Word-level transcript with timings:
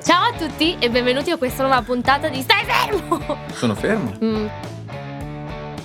Ciao 0.00 0.32
a 0.32 0.32
tutti 0.32 0.76
e 0.78 0.90
benvenuti 0.90 1.32
a 1.32 1.36
questa 1.36 1.64
nuova 1.64 1.82
puntata 1.82 2.28
di 2.28 2.40
Stai 2.40 2.64
fermo! 2.64 3.18
Sono 3.50 3.74
fermo. 3.74 4.16
Mm. 4.22 4.46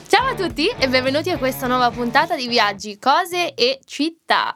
Ciao 0.07 0.27
a 0.27 0.35
tutti 0.35 0.67
e 0.67 0.87
benvenuti 0.87 1.31
a 1.31 1.39
questa 1.39 1.65
nuova 1.65 1.89
puntata 1.89 2.35
di 2.35 2.47
Viaggi, 2.47 2.99
Cose 2.99 3.55
e 3.55 3.79
Città. 3.83 4.53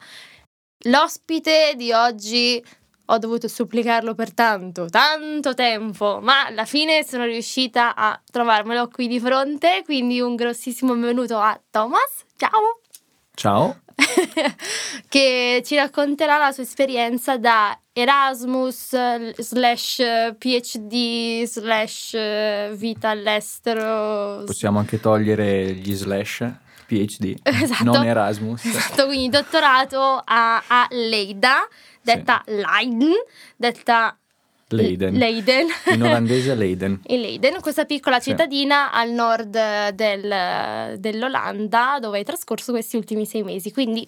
L'ospite 0.83 1.73
di 1.75 1.91
oggi 1.91 2.63
ho 3.05 3.17
dovuto 3.17 3.47
supplicarlo 3.47 4.13
per 4.13 4.31
tanto, 4.31 4.89
tanto 4.89 5.55
tempo, 5.55 6.19
ma 6.21 6.45
alla 6.45 6.65
fine 6.65 7.03
sono 7.03 7.25
riuscita 7.25 7.95
a 7.95 8.21
trovarmelo 8.31 8.87
qui 8.89 9.07
di 9.07 9.19
fronte, 9.19 9.81
quindi 9.83 10.21
un 10.21 10.35
grossissimo 10.35 10.93
benvenuto 10.93 11.39
a 11.39 11.59
Thomas. 11.71 12.25
Ciao! 12.35 12.81
Ciao. 13.33 13.81
che 15.09 15.61
ci 15.65 15.75
racconterà 15.75 16.37
la 16.37 16.51
sua 16.51 16.63
esperienza 16.63 17.37
da 17.37 17.77
Erasmus 17.91 18.95
slash 19.37 20.01
PhD 20.37 21.43
slash 21.43 22.75
vita 22.75 23.09
all'estero. 23.09 24.43
Possiamo 24.45 24.79
anche 24.79 24.99
togliere 24.99 25.73
gli 25.73 25.93
slash 25.93 26.43
PhD, 26.85 27.35
Esatto. 27.43 27.83
non 27.83 28.03
Erasmus. 28.05 28.65
Esatto, 28.65 29.07
quindi 29.07 29.29
dottorato 29.29 30.21
a, 30.23 30.63
a 30.67 30.87
Leida, 30.91 31.67
detta 32.01 32.43
Leiden, 32.45 33.13
detta 33.55 34.17
Leiden. 34.69 35.13
Leiden. 35.15 35.67
In 35.93 36.03
olandese 36.03 36.53
Leiden. 36.55 36.99
in 37.07 37.21
Leiden, 37.21 37.61
questa 37.61 37.85
piccola 37.85 38.19
Sì. 38.19 38.31
cittadina 38.31 38.91
al 38.91 39.11
nord 39.11 39.91
del- 39.93 40.99
dell'Olanda 40.99 41.97
dove 42.01 42.17
hai 42.17 42.23
trascorso 42.23 42.71
questi 42.73 42.97
ultimi 42.97 43.25
sei 43.25 43.43
mesi. 43.43 43.71
Quindi, 43.71 44.07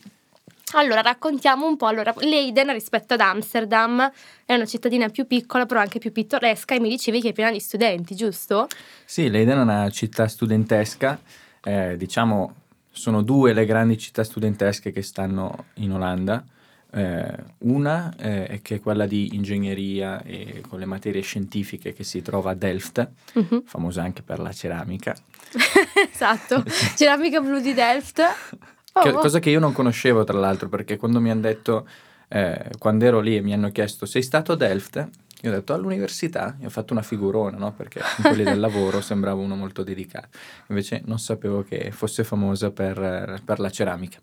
allora 0.73 1.01
raccontiamo 1.01 1.65
un 1.65 1.77
po'. 1.77 1.85
Allora, 1.87 2.13
Leiden 2.17 2.71
rispetto 2.73 3.13
ad 3.13 3.21
Amsterdam 3.21 4.11
è 4.45 4.53
una 4.53 4.65
cittadina 4.65 5.07
più 5.09 5.25
piccola, 5.25 5.65
però 5.65 5.79
anche 5.79 5.97
più 5.99 6.11
pittoresca. 6.11 6.75
E 6.75 6.79
mi 6.79 6.89
dicevi 6.89 7.21
che 7.21 7.29
è 7.29 7.33
piena 7.33 7.51
di 7.51 7.59
studenti, 7.59 8.13
giusto? 8.15 8.67
Sì, 9.05 9.29
Leiden 9.29 9.59
è 9.59 9.61
una 9.61 9.89
città 9.89 10.27
studentesca, 10.27 11.19
eh, 11.63 11.95
diciamo 11.97 12.53
sono 12.91 13.21
due 13.21 13.53
le 13.53 13.65
grandi 13.65 13.97
città 13.97 14.25
studentesche 14.25 14.91
che 14.91 15.01
stanno 15.03 15.65
in 15.75 15.93
Olanda. 15.93 16.43
Eh, 16.91 17.35
una 17.59 18.11
eh, 18.17 18.47
è 18.47 18.61
che 18.61 18.75
è 18.75 18.79
quella 18.79 19.05
di 19.05 19.35
ingegneria 19.35 20.23
e 20.23 20.63
con 20.67 20.79
le 20.79 20.85
materie 20.85 21.21
scientifiche 21.21 21.93
che 21.93 22.03
si 22.03 22.21
trova 22.23 22.51
a 22.51 22.55
Delft, 22.55 23.07
Mhm. 23.33 23.63
famosa 23.65 24.01
anche 24.01 24.23
per 24.23 24.39
la 24.39 24.51
ceramica. 24.51 25.15
esatto. 26.11 26.63
Ceramica 26.97 27.39
blu 27.41 27.59
di 27.59 27.73
Delft. 27.73 28.21
Oh, 28.93 29.01
Che- 29.01 29.09
oh. 29.09 29.19
cosa 29.19 29.39
che 29.39 29.49
io 29.51 29.59
non 29.59 29.71
conoscevo 29.71 30.23
tra 30.23 30.39
l'altro 30.39 30.67
perché 30.67 30.97
quando 30.97 31.19
mi 31.21 31.29
hanno 31.29 31.41
detto, 31.41 31.87
eh, 32.27 32.71
quando 32.79 33.05
ero 33.05 33.19
lì 33.19 33.35
e 33.35 33.41
mi 33.41 33.53
hanno 33.53 33.69
chiesto 33.71 34.05
sei 34.07 34.23
stato 34.23 34.53
a 34.53 34.55
Delft? 34.55 35.07
Io 35.43 35.51
ho 35.51 35.53
detto 35.53 35.73
all'università, 35.73 36.57
e 36.59 36.65
ho 36.65 36.69
fatto 36.69 36.91
una 36.91 37.01
figurona, 37.01 37.57
no? 37.57 37.71
Perché 37.71 37.99
in 38.17 38.23
quelli 38.23 38.43
del 38.43 38.59
lavoro 38.59 38.99
sembrava 38.99 39.39
uno 39.39 39.55
molto 39.55 39.83
dedicato. 39.83 40.27
Invece 40.67 41.01
non 41.05 41.17
sapevo 41.17 41.63
che 41.63 41.91
fosse 41.91 42.25
famosa 42.25 42.71
per, 42.71 43.39
per 43.45 43.59
la 43.59 43.69
ceramica. 43.69 44.19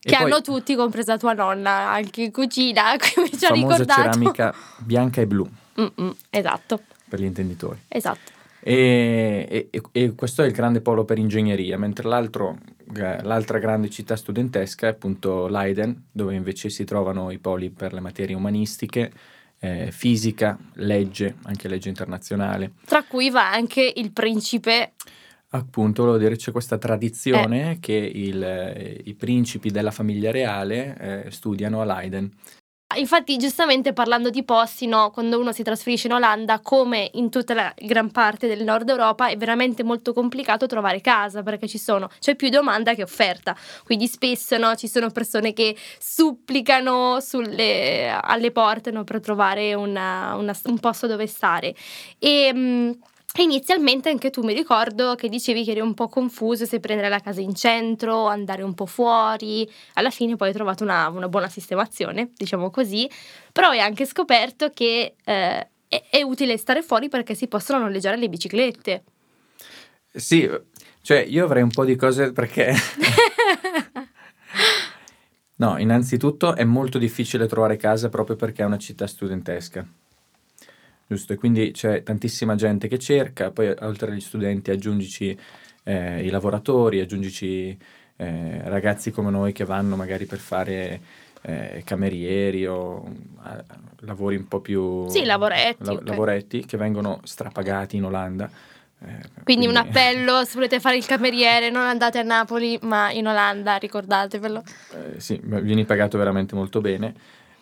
E 0.00 0.10
Che 0.10 0.16
poi, 0.16 0.24
hanno 0.30 0.40
tutti, 0.40 0.74
compresa 0.76 1.16
tua 1.18 1.32
nonna, 1.32 1.90
anche 1.90 2.22
in 2.22 2.32
cucina, 2.32 2.94
come 3.14 3.28
ci 3.30 3.44
ha 3.44 3.48
famosa 3.48 3.76
ricordato. 3.78 4.00
ceramica 4.00 4.54
bianca 4.78 5.20
e 5.20 5.26
blu, 5.26 5.48
Mm-mm, 5.80 6.14
esatto, 6.30 6.80
per 7.08 7.20
gli 7.20 7.24
intenditori. 7.24 7.78
esatto. 7.88 8.36
E, 8.60 9.68
e- 9.70 9.82
e 9.92 10.14
questo 10.14 10.42
è 10.42 10.46
il 10.46 10.52
grande 10.52 10.80
polo 10.80 11.04
per 11.04 11.18
ingegneria, 11.18 11.78
mentre 11.78 12.06
l'altro, 12.08 12.58
eh, 12.96 13.22
l'altra 13.22 13.58
grande 13.58 13.88
città 13.90 14.14
studentesca 14.16 14.86
è 14.86 14.90
appunto 14.90 15.46
Leiden, 15.48 16.06
dove 16.12 16.34
invece 16.34 16.68
si 16.68 16.84
trovano 16.84 17.30
i 17.30 17.38
poli 17.38 17.70
per 17.70 17.92
le 17.92 18.00
materie 18.00 18.34
umanistiche, 18.36 19.12
eh, 19.60 19.90
fisica, 19.90 20.56
legge, 20.74 21.36
anche 21.44 21.66
legge 21.68 21.88
internazionale. 21.88 22.72
Tra 22.84 23.02
cui 23.04 23.30
va 23.30 23.50
anche 23.50 23.92
il 23.96 24.12
principe. 24.12 24.92
Appunto, 25.50 26.02
volevo 26.02 26.18
dire, 26.22 26.36
c'è 26.36 26.52
questa 26.52 26.76
tradizione 26.76 27.78
che 27.80 27.94
il, 27.94 28.42
eh, 28.42 29.00
i 29.04 29.14
principi 29.14 29.70
della 29.70 29.90
famiglia 29.90 30.30
reale 30.30 31.24
eh, 31.26 31.30
studiano 31.30 31.80
a 31.80 31.84
Leiden. 31.86 32.30
Infatti, 32.96 33.36
giustamente 33.36 33.92
parlando 33.92 34.28
di 34.30 34.44
posti, 34.44 34.86
no, 34.86 35.10
quando 35.10 35.38
uno 35.38 35.52
si 35.52 35.62
trasferisce 35.62 36.06
in 36.06 36.14
Olanda, 36.14 36.60
come 36.60 37.10
in 37.14 37.30
tutta 37.30 37.52
la 37.54 37.72
gran 37.76 38.10
parte 38.10 38.46
del 38.46 38.64
nord 38.64 38.88
Europa, 38.88 39.28
è 39.28 39.36
veramente 39.36 39.82
molto 39.82 40.14
complicato 40.14 40.66
trovare 40.66 41.00
casa 41.02 41.42
perché 41.42 41.66
ci 41.68 41.76
sono, 41.78 42.08
c'è 42.18 42.34
più 42.34 42.48
domanda 42.48 42.94
che 42.94 43.02
offerta. 43.02 43.54
Quindi 43.84 44.06
spesso 44.06 44.56
no, 44.56 44.74
ci 44.74 44.88
sono 44.88 45.10
persone 45.10 45.52
che 45.52 45.76
supplicano 45.98 47.20
sulle- 47.20 48.08
alle 48.08 48.50
porte 48.52 48.90
no, 48.90 49.04
per 49.04 49.20
trovare 49.20 49.74
una- 49.74 50.34
una- 50.34 50.56
un 50.64 50.78
posto 50.78 51.06
dove 51.06 51.26
stare. 51.26 51.74
E. 52.18 52.52
mh, 52.52 52.98
Inizialmente 53.36 54.08
anche 54.08 54.30
tu 54.30 54.42
mi 54.42 54.52
ricordo 54.52 55.14
che 55.14 55.28
dicevi 55.28 55.62
che 55.62 55.70
eri 55.70 55.80
un 55.80 55.94
po' 55.94 56.08
confuso 56.08 56.64
se 56.64 56.80
prendere 56.80 57.08
la 57.08 57.20
casa 57.20 57.40
in 57.40 57.54
centro, 57.54 58.26
andare 58.26 58.62
un 58.62 58.74
po' 58.74 58.86
fuori, 58.86 59.70
alla 59.94 60.10
fine 60.10 60.34
poi 60.34 60.48
hai 60.48 60.54
trovato 60.54 60.82
una, 60.82 61.08
una 61.08 61.28
buona 61.28 61.48
sistemazione, 61.48 62.32
diciamo 62.34 62.70
così, 62.70 63.08
però 63.52 63.68
hai 63.68 63.80
anche 63.80 64.06
scoperto 64.06 64.70
che 64.70 65.14
eh, 65.24 65.68
è, 65.88 66.04
è 66.10 66.22
utile 66.22 66.56
stare 66.56 66.82
fuori 66.82 67.08
perché 67.08 67.34
si 67.34 67.46
possono 67.46 67.78
noleggiare 67.80 68.16
le 68.16 68.28
biciclette. 68.28 69.04
Sì, 70.12 70.50
cioè 71.02 71.18
io 71.18 71.44
avrei 71.44 71.62
un 71.62 71.70
po' 71.70 71.84
di 71.84 71.96
cose 71.96 72.32
perché... 72.32 72.74
No, 75.58 75.76
innanzitutto 75.76 76.54
è 76.54 76.62
molto 76.62 76.98
difficile 76.98 77.48
trovare 77.48 77.76
casa 77.76 78.08
proprio 78.08 78.36
perché 78.36 78.62
è 78.62 78.64
una 78.64 78.78
città 78.78 79.08
studentesca. 79.08 79.84
Giusto? 81.08 81.32
E 81.32 81.36
quindi 81.36 81.70
c'è 81.70 82.02
tantissima 82.02 82.54
gente 82.54 82.86
che 82.86 82.98
cerca, 82.98 83.50
poi 83.50 83.74
oltre 83.80 84.10
agli 84.10 84.20
studenti 84.20 84.70
aggiungici 84.70 85.34
eh, 85.84 86.22
i 86.22 86.28
lavoratori, 86.28 87.00
aggiungici 87.00 87.74
eh, 88.16 88.60
ragazzi 88.64 89.10
come 89.10 89.30
noi 89.30 89.52
che 89.52 89.64
vanno 89.64 89.96
magari 89.96 90.26
per 90.26 90.36
fare 90.36 91.00
eh, 91.40 91.82
camerieri 91.82 92.66
o 92.66 93.02
eh, 93.08 93.64
lavori 94.00 94.36
un 94.36 94.48
po' 94.48 94.60
più... 94.60 95.08
Sì, 95.08 95.24
lavoretti, 95.24 95.82
la- 95.82 95.92
ok. 95.92 96.06
lavoretti 96.06 96.66
che 96.66 96.76
vengono 96.76 97.20
strapagati 97.24 97.96
in 97.96 98.04
Olanda. 98.04 98.50
eh, 99.00 99.42
Quindi 99.44 99.66
un 99.66 99.76
appello, 99.76 100.44
se 100.44 100.52
volete 100.56 100.78
fare 100.78 100.98
il 100.98 101.06
cameriere, 101.06 101.70
non 101.70 101.84
andate 101.84 102.18
a 102.18 102.22
Napoli, 102.22 102.78
ma 102.82 103.10
in 103.12 103.26
Olanda, 103.26 103.76
ricordatevelo. 103.76 104.62
Eh, 105.14 105.20
sì, 105.20 105.40
vieni 105.42 105.86
pagato 105.86 106.18
veramente 106.18 106.54
molto 106.54 106.82
bene 106.82 107.14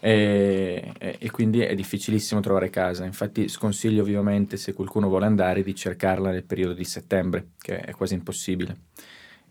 e, 0.07 0.93
e- 1.19 1.31
quindi 1.33 1.63
è 1.63 1.75
difficilissimo 1.75 2.41
trovare 2.41 2.71
casa. 2.71 3.05
Infatti 3.05 3.49
sconsiglio 3.49 4.05
vivamente 4.05 4.57
se 4.57 4.73
qualcuno 4.73 5.09
vuole 5.09 5.27
andare 5.27 5.65
di 5.65 5.75
cercarla 5.75 6.31
nel 6.31 6.45
periodo 6.45 6.75
di 6.75 6.85
settembre, 6.85 7.49
che 7.59 7.81
è 7.81 7.91
quasi 7.91 8.15
impossibile. 8.15 8.77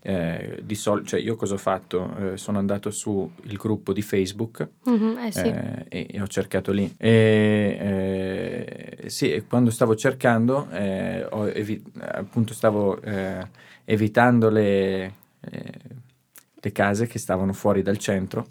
Eh, 0.00 0.60
di 0.62 0.74
sol- 0.74 1.04
cioè 1.04 1.20
io 1.20 1.36
cosa 1.36 1.54
ho 1.54 1.58
fatto? 1.58 2.32
Eh, 2.32 2.36
sono 2.38 2.56
andato 2.58 2.90
su 2.90 3.30
il 3.42 3.56
gruppo 3.56 3.92
di 3.92 4.00
Facebook 4.00 4.66
Mhm, 4.84 5.18
eh 5.26 5.32
sì. 5.32 5.40
eh, 5.40 5.84
e, 5.90 6.06
e 6.10 6.20
ho 6.22 6.26
cercato 6.26 6.72
lì. 6.72 6.90
E, 6.96 8.96
eh, 9.02 9.10
sì, 9.10 9.32
e 9.32 9.44
quando 9.46 9.70
stavo 9.70 9.94
cercando, 9.94 10.70
eh, 10.70 11.26
ho 11.28 11.48
evi- 11.48 11.82
appunto 11.98 12.54
stavo 12.54 12.98
evitando 13.84 14.48
le, 14.48 15.12
le 16.54 16.72
case 16.72 17.06
che 17.06 17.18
stavano 17.18 17.52
fuori 17.52 17.82
dal 17.82 17.98
centro 17.98 18.46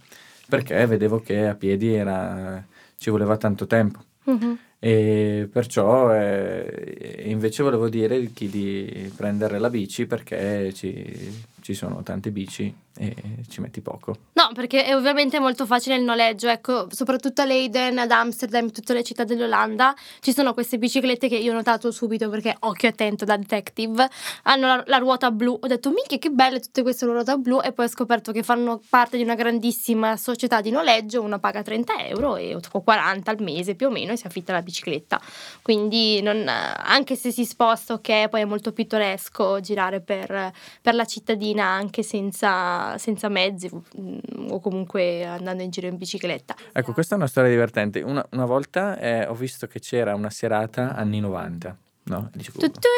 perché 0.47 0.85
vedevo 0.85 1.19
che 1.19 1.47
a 1.47 1.56
piedi 1.56 1.94
era, 1.94 2.63
ci 2.97 3.09
voleva 3.09 3.38
tanto 3.38 3.66
tempo. 3.67 4.00
Mhm. 4.23 4.57
E 4.79 5.50
perciò 5.51 6.13
eh, 6.13 7.23
invece 7.25 7.63
volevo 7.63 7.89
dire 7.89 8.17
di 8.50 9.11
prendere 9.16 9.57
la 9.57 9.69
bici 9.69 10.06
perché 10.06 10.72
ci, 10.73 11.45
ci 11.65 11.73
sono 11.73 12.03
tante 12.03 12.29
bici 12.29 12.71
e 12.95 13.15
ci 13.50 13.59
metti 13.59 13.81
poco. 13.81 14.15
No, 14.33 14.51
perché 14.53 14.85
è 14.85 14.95
ovviamente 14.95 15.39
molto 15.39 15.65
facile 15.65 15.95
il 15.95 16.03
noleggio, 16.03 16.47
ecco, 16.47 16.88
soprattutto 16.91 17.41
a 17.41 17.45
Leiden, 17.45 17.97
ad 17.97 18.12
Amsterdam, 18.12 18.69
tutte 18.69 18.94
le 18.94 19.01
città 19.01 19.23
dell'Olanda, 19.23 19.95
ci 20.19 20.31
sono 20.31 20.53
queste 20.53 20.77
biciclette 20.77 21.27
che 21.27 21.38
io 21.38 21.51
ho 21.51 21.56
notato 21.56 21.89
subito 21.89 22.29
perché 22.29 22.56
occhio 22.59 22.89
attento 22.89 23.25
da 23.25 23.35
detective, 23.35 24.07
hanno 24.44 24.67
la, 24.67 24.83
la 24.85 24.97
ruota 24.97 25.31
blu, 25.31 25.57
ho 25.59 25.65
detto 25.65 25.89
minchia 25.89 26.19
che 26.19 26.29
belle 26.29 26.59
tutte 26.59 26.83
queste 26.83 27.07
ruote 27.07 27.35
blu. 27.38 27.62
E 27.63 27.71
poi 27.71 27.85
ho 27.85 27.89
scoperto 27.89 28.31
che 28.31 28.44
fanno 28.44 28.79
parte 28.88 29.18
di 29.18 29.23
una 29.23 29.33
grandissima 29.33 30.18
società 30.18 30.61
di 30.61 30.69
noleggio, 30.69 31.23
uno 31.23 31.39
paga 31.39 31.63
30 31.63 32.06
euro 32.06 32.35
e 32.35 32.53
o 32.53 32.81
40 32.81 33.31
al 33.31 33.41
mese 33.41 33.73
più 33.73 33.88
o 33.88 33.89
meno 33.89 34.11
e 34.11 34.18
si 34.18 34.27
affitta 34.27 34.53
la 34.53 34.61
bicicletta, 34.61 35.19
quindi 35.63 36.21
non- 36.21 36.47
anche 36.47 37.15
se 37.15 37.31
si 37.31 37.44
sposta, 37.44 37.95
ok, 37.95 38.29
poi 38.29 38.41
è 38.41 38.45
molto 38.45 38.71
pittoresco 38.71 39.59
girare 39.61 40.00
per, 40.00 40.51
per 40.81 40.94
la 40.94 41.06
cittadina 41.06 41.55
anche 41.63 42.04
senza, 42.04 42.98
senza 42.98 43.30
mezzi 43.30 43.69
mm, 43.72 44.50
o 44.50 44.60
comunque 44.60 45.24
andando 45.25 45.63
in 45.63 45.69
giro 45.69 45.88
in 45.88 45.98
bicicletta. 45.98 46.56
Ecco, 46.74 46.94
questa 46.94 47.16
è 47.16 47.18
una 47.18 47.28
storia 47.28 47.50
divertente. 47.50 48.02
Una, 48.02 48.25
una 48.31 48.46
volta 48.46 48.98
eh, 49.00 49.25
ho 49.25 49.34
visto 49.34 49.68
che 49.68 49.80
c'era 49.80 50.13
una 50.16 50.30
serata 50.30 50.94
anni 50.96 51.19
90. 51.19 51.78
No? 52.07 52.30
Dicevo, 52.34 52.60
tuturu, 52.60 52.94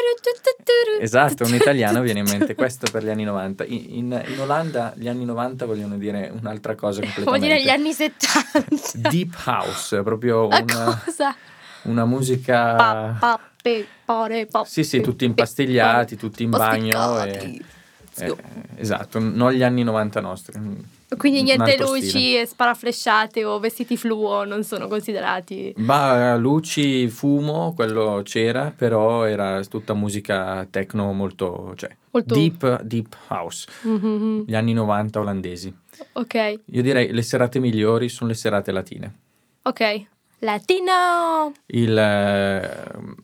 Esatto, 1.00 1.44
un 1.44 1.54
italiano 1.54 2.02
viene 2.02 2.18
in 2.20 2.26
mente 2.28 2.54
questo 2.54 2.90
per 2.90 3.04
gli 3.04 3.08
anni 3.08 3.24
90. 3.24 3.64
In, 3.64 3.84
in- 3.88 4.24
in 4.26 4.40
Olanda 4.40 4.92
gli 4.96 5.08
anni 5.08 5.24
90 5.24 5.64
vogliono 5.64 5.96
dire 5.96 6.30
un'altra 6.38 6.74
cosa 6.74 7.00
Vuol 7.00 7.12
completamente. 7.14 7.46
dire 7.56 7.62
gli 7.62 7.70
anni 7.70 7.92
70. 7.92 9.08
Deep 9.08 9.34
House, 9.46 10.02
proprio 10.02 10.46
una, 10.48 11.02
una 11.84 12.04
musica... 12.04 12.74
Pa, 12.74 13.16
pa, 13.18 13.40
pe, 13.62 13.86
pare, 14.04 14.44
pa, 14.46 14.64
Sì, 14.66 14.84
sì, 14.84 15.00
tutti 15.00 15.24
impastigliati, 15.24 16.16
tutti 16.16 16.42
in 16.42 16.50
bagno. 16.50 17.24
E, 17.24 17.60
eh, 18.26 18.36
esatto, 18.76 19.18
non 19.18 19.52
gli 19.52 19.62
anni 19.62 19.82
90 19.82 20.20
nostri. 20.20 20.58
Quindi 21.16 21.38
Un 21.38 21.44
niente 21.46 21.76
luci 21.78 22.08
stile. 22.08 22.40
e 22.42 22.46
sparaflesciate 22.46 23.44
o 23.44 23.58
vestiti 23.58 23.96
fluo 23.96 24.44
non 24.44 24.62
sono 24.64 24.88
considerati. 24.88 25.72
Ma 25.78 26.36
luci, 26.36 27.08
fumo, 27.08 27.72
quello 27.74 28.20
c'era, 28.24 28.72
però 28.76 29.24
era 29.24 29.62
tutta 29.64 29.94
musica 29.94 30.66
techno 30.70 31.12
molto, 31.12 31.72
cioè, 31.76 31.94
Molto- 32.10 32.34
deep, 32.34 32.82
deep 32.82 33.16
house, 33.28 33.66
Mhm. 33.84 34.44
gli 34.46 34.54
anni 34.54 34.72
90 34.74 35.18
olandesi. 35.20 35.74
Ok, 36.12 36.60
Io 36.66 36.82
direi 36.82 37.10
le 37.12 37.22
serate 37.22 37.58
migliori 37.58 38.08
sono 38.08 38.28
le 38.30 38.36
serate 38.36 38.70
latine. 38.72 39.14
ok. 39.62 40.06
Latino! 40.40 41.52
Il, 41.66 41.98
eh, 41.98 42.60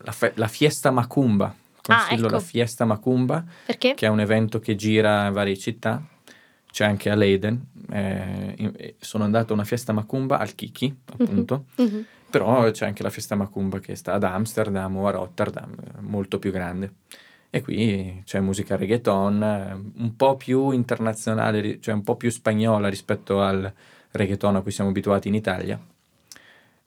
la, 0.03 0.11
fe- 0.13 0.33
la 0.35 0.49
Fiesta 0.49 0.91
Macumba, 0.91 1.55
consiglio 1.85 2.25
ecco. 2.27 2.35
la 2.35 2.41
Fiesta 2.41 2.85
Macumba, 2.85 3.45
Perché? 3.67 3.95
che 3.95 4.07
è 4.07 4.09
un 4.09 4.21
evento 4.21 4.59
che 4.59 4.75
gira 4.75 5.27
in 5.27 5.33
varie 5.33 5.57
città, 5.57 6.03
c'è 6.71 6.85
anche 6.85 7.11
a 7.11 7.15
Leiden, 7.15 7.65
eh, 7.91 8.97
sono 8.99 9.25
andato 9.25 9.53
a 9.53 9.55
una 9.57 9.65
Fiesta 9.65 9.93
Macumba 9.93 10.39
al 10.39 10.55
Kiki, 10.55 10.95
appunto, 11.13 11.67
Mhm. 11.77 12.05
però 12.31 12.69
c'è 12.71 12.87
anche 12.87 13.03
la 13.05 13.11
Fiesta 13.11 13.35
Macumba 13.37 13.79
che 13.79 13.95
sta 13.95 14.13
ad 14.15 14.25
Amsterdam 14.25 14.97
o 14.97 15.07
a 15.07 15.11
Rotterdam, 15.13 15.73
eh, 15.73 16.01
molto 16.01 16.39
più 16.39 16.51
grande. 16.51 16.95
E 17.51 17.63
qui 17.63 18.23
c'è 18.25 18.41
musica 18.41 18.75
reggaeton, 18.77 19.43
eh, 19.43 19.73
un 20.03 20.17
po' 20.17 20.35
più 20.37 20.71
internazionale, 20.73 21.79
cioè 21.81 21.95
un 21.95 22.03
po' 22.03 22.17
più 22.17 22.29
spagnola 22.31 22.89
rispetto 22.89 23.41
al 23.41 23.73
reggaeton 24.11 24.57
a 24.57 24.61
cui 24.61 24.73
siamo 24.73 24.91
abituati 24.91 25.29
in 25.29 25.35
Italia. 25.35 25.79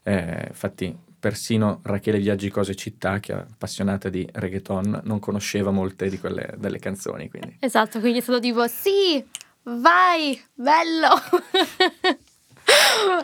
Eh, 0.04 0.46
infatti, 0.48 0.94
persino 1.20 1.80
Rachele 1.84 2.20
Viaggi 2.20 2.50
Cose 2.50 2.76
Città, 2.76 3.20
che 3.20 3.34
è 3.34 3.36
appassionata 3.38 4.10
di 4.10 4.28
reggaeton, 4.32 5.02
non 5.04 5.20
conosceva 5.20 5.72
molte 5.72 6.10
di 6.10 6.20
quelle 6.20 6.54
delle 6.58 6.80
canzoni. 6.80 7.30
Quindi. 7.30 7.58
Esatto, 7.60 8.00
quindi 8.00 8.20
è 8.20 8.22
stato 8.22 8.40
tipo 8.40 8.68
sì, 8.68 9.24
vai, 9.64 10.40
bello! 10.54 11.08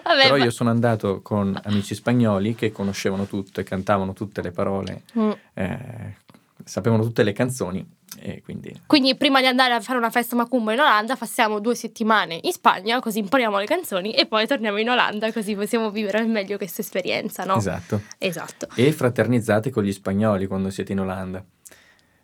Vabbè, 0.03 0.21
Però 0.23 0.37
io 0.37 0.51
sono 0.51 0.69
andato 0.69 1.21
con 1.21 1.59
amici 1.65 1.95
spagnoli 1.95 2.55
che 2.55 2.71
conoscevano 2.71 3.25
tutto 3.25 3.59
e 3.59 3.63
cantavano 3.63 4.13
tutte 4.13 4.41
le 4.41 4.51
parole, 4.51 5.01
Mm. 5.17 5.31
eh, 5.53 6.15
sapevano 6.63 7.03
tutte 7.03 7.23
le 7.23 7.33
canzoni 7.33 7.85
quindi 8.43 8.73
Quindi 8.87 9.15
prima 9.15 9.41
di 9.41 9.47
andare 9.47 9.73
a 9.73 9.81
fare 9.81 9.97
una 9.97 10.09
festa 10.09 10.35
macumba 10.35 10.71
in 10.73 10.79
Olanda 10.79 11.15
passiamo 11.17 11.59
due 11.59 11.75
settimane 11.75 12.39
in 12.41 12.51
Spagna 12.53 12.99
così 13.01 13.19
impariamo 13.19 13.57
le 13.57 13.65
canzoni 13.65 14.13
e 14.13 14.25
poi 14.25 14.47
torniamo 14.47 14.77
in 14.79 14.89
Olanda 14.89 15.31
così 15.33 15.55
possiamo 15.55 15.91
vivere 15.91 16.19
al 16.19 16.27
meglio 16.29 16.55
questa 16.57 16.81
esperienza, 16.81 17.43
no? 17.43 17.57
esatto. 17.57 18.01
Esatto. 18.17 18.67
E 18.75 18.91
fraternizzate 18.93 19.69
con 19.71 19.83
gli 19.83 19.91
spagnoli 19.91 20.47
quando 20.47 20.69
siete 20.69 20.93
in 20.93 21.01
Olanda, 21.01 21.43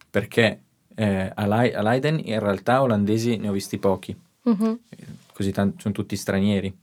perché 0.10 0.62
eh, 0.96 1.32
a, 1.34 1.48
Lei- 1.48 1.74
a 1.74 1.82
Leiden 1.82 2.20
in 2.24 2.40
realtà 2.40 2.82
olandesi 2.82 3.38
ne 3.38 3.50
ho 3.50 3.52
visti 3.52 3.78
pochi, 3.78 4.16
Mhm. 4.44 4.80
eh, 4.90 4.98
così 5.34 5.52
tan- 5.52 5.74
sono 5.78 5.94
tutti 5.94 6.16
stranieri 6.16 6.74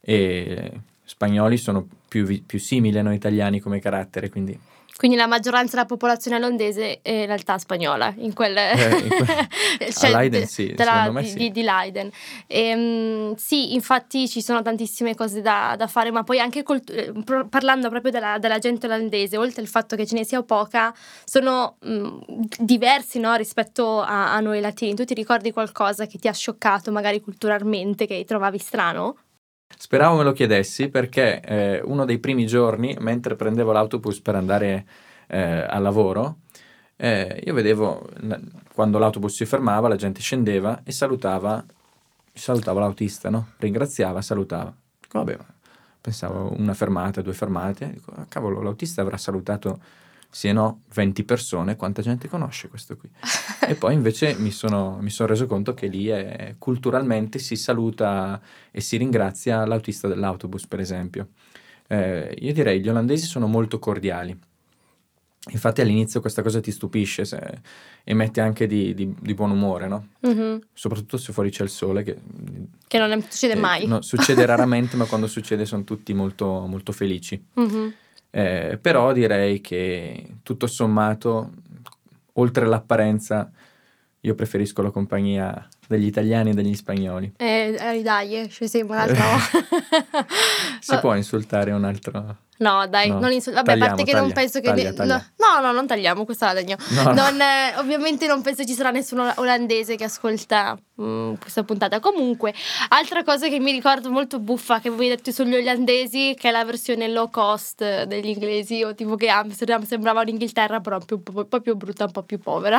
e 0.00 0.72
spagnoli 1.04 1.56
sono 1.56 1.86
più, 2.08 2.24
vi- 2.24 2.42
più 2.44 2.58
simili 2.58 2.98
a 2.98 3.02
noi 3.02 3.14
italiani 3.16 3.60
come 3.60 3.80
carattere, 3.80 4.30
quindi 4.30 4.58
Quindi 4.96 5.18
la 5.18 5.26
maggioranza 5.26 5.72
della 5.74 5.84
popolazione 5.84 6.38
olandese 6.38 7.00
è 7.02 7.10
in 7.10 7.26
realtà 7.26 7.58
spagnola, 7.58 8.14
in 8.16 8.32
quel... 8.32 8.56
Eh, 8.56 8.96
in 8.96 9.08
que- 9.08 9.92
cioè, 9.92 10.10
Leiden 10.10 10.40
de- 10.40 10.46
sì, 10.46 10.72
della- 10.74 11.12
di, 11.14 11.26
sì. 11.28 11.50
di- 11.50 11.62
Leiden. 11.62 12.10
Ehm, 12.46 13.34
sì, 13.34 13.74
infatti 13.74 14.26
ci 14.26 14.40
sono 14.40 14.62
tantissime 14.62 15.14
cose 15.14 15.42
da, 15.42 15.74
da 15.76 15.86
fare, 15.86 16.10
ma 16.10 16.22
poi 16.22 16.40
anche 16.40 16.62
col- 16.62 16.80
eh, 16.88 17.12
pro- 17.24 17.46
parlando 17.46 17.90
proprio 17.90 18.10
della, 18.10 18.38
della 18.38 18.58
gente 18.58 18.86
olandese, 18.86 19.36
oltre 19.36 19.60
al 19.60 19.68
fatto 19.68 19.96
che 19.96 20.06
ce 20.06 20.14
ne 20.14 20.24
sia 20.24 20.42
poca, 20.42 20.94
sono 21.24 21.76
mh, 21.80 22.18
diversi 22.58 23.18
no, 23.18 23.34
rispetto 23.34 24.00
a, 24.00 24.32
a 24.34 24.40
noi 24.40 24.60
latini. 24.60 24.94
Tu 24.94 25.04
ti 25.04 25.12
ricordi 25.14 25.52
qualcosa 25.52 26.06
che 26.06 26.18
ti 26.18 26.26
ha 26.28 26.32
scioccato 26.32 26.90
magari 26.90 27.20
culturalmente, 27.20 28.06
che 28.06 28.24
trovavi 28.26 28.56
strano? 28.58 29.16
Speravo 29.76 30.16
me 30.16 30.24
lo 30.24 30.32
chiedessi 30.32 30.88
perché 30.88 31.40
eh, 31.40 31.80
uno 31.84 32.04
dei 32.04 32.18
primi 32.18 32.46
giorni, 32.46 32.96
mentre 33.00 33.36
prendevo 33.36 33.72
l'autobus 33.72 34.20
per 34.20 34.34
andare 34.34 34.86
eh, 35.28 35.66
al 35.68 35.82
lavoro, 35.82 36.38
eh, 36.96 37.42
io 37.44 37.52
vedevo 37.52 38.08
quando 38.72 38.98
l'autobus 38.98 39.34
si 39.34 39.44
fermava, 39.44 39.88
la 39.88 39.96
gente 39.96 40.20
scendeva 40.20 40.82
e 40.82 40.92
salutava, 40.92 41.64
salutava 42.32 42.80
l'autista, 42.80 43.28
no? 43.28 43.48
Ringraziava, 43.58 44.22
salutava. 44.22 44.74
Dico, 45.00 45.18
vabbè, 45.18 45.36
pensavo 46.00 46.54
una 46.56 46.74
fermata, 46.74 47.20
due 47.20 47.34
fermate. 47.34 47.92
Dico, 47.92 48.12
ah, 48.16 48.26
cavolo, 48.28 48.62
l'autista 48.62 49.02
avrà 49.02 49.16
salutato, 49.16 49.80
sì 50.30 50.48
e 50.48 50.52
no, 50.52 50.82
20 50.94 51.24
persone, 51.24 51.76
quanta 51.76 52.02
gente 52.02 52.28
conosce 52.28 52.68
questo 52.68 52.96
qui? 52.96 53.08
E 53.66 53.74
poi 53.74 53.94
invece 53.94 54.34
mi 54.38 54.50
sono, 54.50 54.98
mi 55.00 55.10
sono 55.10 55.28
reso 55.28 55.46
conto 55.46 55.72
che 55.74 55.86
lì 55.86 56.06
è- 56.08 56.54
culturalmente 56.58 57.38
si 57.38 57.56
saluta 57.56 58.40
e 58.70 58.80
si 58.80 58.96
ringrazia 58.96 59.64
l'autista 59.64 60.08
dell'autobus, 60.08 60.66
per 60.66 60.80
esempio. 60.80 61.28
Eh, 61.88 62.36
io 62.40 62.52
direi 62.52 62.80
gli 62.80 62.88
olandesi 62.88 63.26
sono 63.26 63.46
molto 63.46 63.78
cordiali. 63.78 64.36
Infatti 65.50 65.80
all'inizio 65.80 66.20
questa 66.20 66.42
cosa 66.42 66.58
ti 66.60 66.72
stupisce 66.72 67.24
se- 67.24 67.60
e 68.02 68.14
mette 68.14 68.40
anche 68.40 68.66
di, 68.66 68.94
di- 68.94 69.14
di 69.20 69.34
buon 69.34 69.52
umore, 69.52 69.86
no? 69.86 70.08
Mhm. 70.22 70.60
Soprattutto 70.72 71.16
se 71.18 71.32
fuori 71.32 71.50
c'è 71.50 71.62
il 71.62 71.68
sole, 71.68 72.02
che 72.02 72.18
Che 72.88 72.98
non 72.98 73.22
succede 73.22 73.52
eh, 73.52 73.56
mai. 73.60 73.86
no, 73.86 74.02
succede 74.02 74.44
raramente, 74.46 74.96
ma 74.96 75.04
quando 75.04 75.28
succede 75.28 75.64
sono 75.64 75.84
tutti 75.84 76.12
molto, 76.14 76.66
molto 76.66 76.90
felici. 76.90 77.40
Mhm. 77.54 77.94
Eh, 78.36 78.76
però 78.78 79.14
direi 79.14 79.62
che 79.62 80.40
tutto 80.42 80.66
sommato, 80.66 81.52
oltre 82.34 82.66
l'apparenza, 82.66 83.50
io 84.20 84.34
preferisco 84.34 84.82
la 84.82 84.90
compagnia 84.90 85.66
degli 85.88 86.04
italiani 86.04 86.50
e 86.50 86.52
degli 86.52 86.74
spagnoli. 86.74 87.32
Eh, 87.38 87.74
eh, 87.80 88.02
dai, 88.02 88.46
ci 88.50 88.68
siamo 88.68 88.92
un'altra 88.92 89.24
volta. 89.24 90.26
Si 90.80 90.96
può 90.98 91.14
insultare 91.14 91.70
un 91.72 91.84
altro... 91.84 92.36
No, 92.58 92.86
dai, 92.86 93.08
No. 93.10 93.18
non 93.20 93.32
insul- 93.32 93.52
Vabbè, 93.52 93.72
a 93.74 93.76
parte 93.76 94.02
che 94.04 94.12
non 94.12 94.22
taglia, 94.22 94.32
penso 94.34 94.60
che. 94.60 94.68
taglia, 94.68 94.88
ne- 94.90 94.94
taglia. 94.96 95.30
No, 95.36 95.60
no, 95.60 95.72
non 95.72 95.86
tagliamo, 95.86 96.24
questa 96.24 96.46
la 96.46 96.54
tagliamo. 96.54 96.82
No, 96.88 97.02
no. 97.02 97.12
Non, 97.12 97.38
eh, 97.38 97.74
ovviamente 97.76 98.26
non 98.26 98.40
penso 98.40 98.64
ci 98.64 98.72
sarà 98.72 98.90
nessuno 98.90 99.30
olandese 99.36 99.94
che 99.96 100.04
ascolta 100.04 100.74
mm, 100.98 101.34
questa 101.34 101.64
puntata. 101.64 102.00
Comunque, 102.00 102.54
altra 102.88 103.22
cosa 103.24 103.48
che 103.48 103.58
mi 103.60 103.72
ricordo 103.72 104.10
molto 104.10 104.38
buffa 104.38 104.80
che 104.80 104.88
voi 104.88 105.08
detto 105.08 105.32
sugli 105.32 105.54
olandesi, 105.54 106.34
che 106.34 106.48
è 106.48 106.50
la 106.50 106.64
versione 106.64 107.08
low 107.08 107.28
cost 107.28 108.04
degli 108.04 108.28
inglesi, 108.28 108.82
o 108.82 108.94
tipo 108.94 109.16
che 109.16 109.28
Amsterdam 109.28 109.82
sembrava 109.84 110.22
l'Inghilterra, 110.22 110.80
però 110.80 110.96
un, 110.96 111.04
più- 111.04 111.20
un 111.34 111.48
po' 111.48 111.60
più 111.60 111.76
brutta, 111.76 112.04
un 112.04 112.12
po' 112.12 112.22
più 112.22 112.38
povera. 112.40 112.78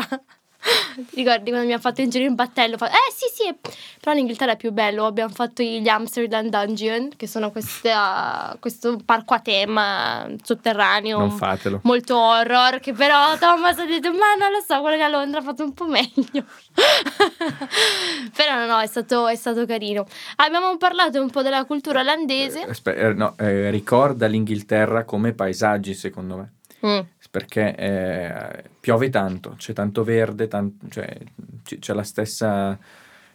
Ti 0.97 1.15
ricordi 1.21 1.51
quando 1.51 1.67
mi 1.67 1.73
ha 1.73 1.79
fatto 1.79 2.01
in 2.01 2.09
giro 2.09 2.25
in 2.25 2.33
battello? 2.33 2.77
Fa- 2.77 2.89
eh 2.89 3.13
sì 3.13 3.25
sì, 3.31 3.55
però 3.99 4.15
l'Inghilterra 4.15 4.53
è 4.53 4.57
più 4.57 4.71
bello. 4.71 5.05
Abbiamo 5.05 5.31
fatto 5.31 5.61
gli 5.61 5.87
Amsterdam 5.87 6.49
Dungeon, 6.49 7.09
che 7.15 7.27
sono 7.27 7.51
queste, 7.51 7.91
uh, 7.91 8.57
questo 8.59 8.97
parco 9.05 9.33
a 9.35 9.39
tema 9.39 10.27
sotterraneo. 10.41 11.19
Non 11.19 11.31
fatelo. 11.31 11.81
Molto 11.83 12.17
horror, 12.17 12.79
che 12.79 12.93
però 12.93 13.37
Thomas 13.37 13.77
ha 13.77 13.85
detto: 13.85 14.11
Ma 14.11 14.33
non 14.39 14.51
lo 14.51 14.63
so, 14.65 14.81
quello 14.81 14.95
di 14.95 15.03
a 15.03 15.09
Londra 15.09 15.39
ha 15.39 15.43
fatto 15.43 15.63
un 15.63 15.73
po' 15.73 15.85
meglio. 15.85 16.43
però 18.35 18.55
no, 18.55 18.65
no, 18.65 18.79
è 18.79 18.87
stato, 18.87 19.27
è 19.27 19.35
stato 19.35 19.65
carino. 19.65 20.05
Abbiamo 20.37 20.75
parlato 20.77 21.21
un 21.21 21.29
po' 21.29 21.43
della 21.43 21.65
cultura 21.65 21.99
olandese. 21.99 22.61
Eh, 22.61 22.69
aspe- 22.69 22.95
eh, 22.95 23.13
no, 23.13 23.35
eh, 23.37 23.69
ricorda 23.69 24.25
l'Inghilterra 24.25 25.03
come 25.03 25.33
paesaggi, 25.33 25.93
secondo 25.93 26.37
me. 26.37 26.51
Mm, 26.85 26.99
Perché 27.37 27.75
eh, 27.75 28.63
piove 28.79 29.09
tanto, 29.11 29.53
c'è 29.57 29.71
tanto 29.71 30.03
verde, 30.03 30.47
tan- 30.47 30.75
cioè, 30.89 31.15
c- 31.61 31.77
c'è, 31.77 31.93
la 31.93 32.01
stessa, 32.01 32.75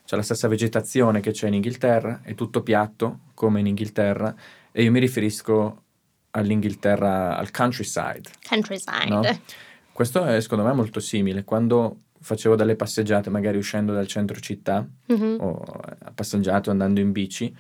c'è 0.04 0.16
la 0.16 0.23
stessa 0.23 0.49
vegetazione 0.49 1.21
che 1.21 1.30
c'è 1.30 1.47
in 1.47 1.54
Inghilterra, 1.54 2.18
è 2.25 2.35
tutto 2.35 2.62
piatto 2.64 3.21
come 3.35 3.61
in 3.61 3.66
Inghilterra 3.68 4.35
e 4.73 4.82
io 4.82 4.90
mi 4.90 4.99
riferisco 4.99 5.82
all'Inghilterra, 6.30 7.37
al 7.37 7.52
countryside. 7.52 8.23
countryside. 8.49 9.09
No? 9.09 9.21
Questo 9.92 10.25
è 10.25 10.40
secondo 10.40 10.64
me 10.64 10.73
molto 10.73 10.99
simile. 10.99 11.44
Quando 11.44 11.99
facevo 12.21 12.56
delle 12.56 12.75
passeggiate, 12.75 13.30
magari 13.30 13.56
uscendo 13.56 13.92
dal 13.92 14.09
centro 14.09 14.40
città 14.40 14.85
Mhm. 15.06 15.37
o 15.38 15.64
passeggiato 16.12 16.71
andando 16.73 16.99
in 16.99 17.12
bici, 17.12 17.54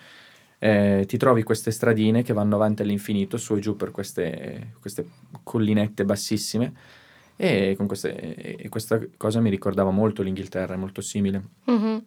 eh, 0.64 1.06
ti 1.08 1.16
trovi 1.16 1.42
queste 1.42 1.72
stradine 1.72 2.22
che 2.22 2.32
vanno 2.32 2.54
avanti 2.54 2.82
all'infinito, 2.82 3.36
su 3.36 3.56
e 3.56 3.58
giù 3.58 3.74
per 3.74 3.90
queste, 3.90 4.74
queste 4.80 5.04
collinette 5.42 6.04
bassissime. 6.04 6.72
E, 7.34 7.74
con 7.76 7.88
queste, 7.88 8.14
e 8.56 8.68
questa 8.68 9.00
cosa 9.16 9.40
mi 9.40 9.50
ricordava 9.50 9.90
molto 9.90 10.22
l'Inghilterra, 10.22 10.74
è 10.74 10.76
molto 10.76 11.00
simile. 11.00 11.42
Mhm. 11.64 12.04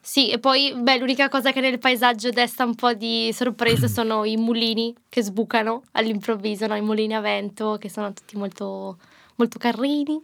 Sì, 0.00 0.30
e 0.30 0.38
poi, 0.38 0.72
beh, 0.74 0.96
l'unica 0.96 1.28
cosa 1.28 1.52
che 1.52 1.60
nel 1.60 1.78
paesaggio 1.78 2.30
desta 2.30 2.64
un 2.64 2.74
po' 2.74 2.94
di 2.94 3.30
sorpresa 3.34 3.88
sono 3.92 4.24
i 4.24 4.38
mulini 4.38 4.94
che 5.10 5.22
sbucano 5.22 5.82
all'improvviso, 5.92 6.66
no? 6.66 6.76
I 6.76 6.80
mulini 6.80 7.14
a 7.14 7.20
vento 7.20 7.76
che 7.78 7.90
sono 7.90 8.14
tutti 8.14 8.38
molto, 8.38 8.96
molto 9.34 9.58
carini. 9.58 10.18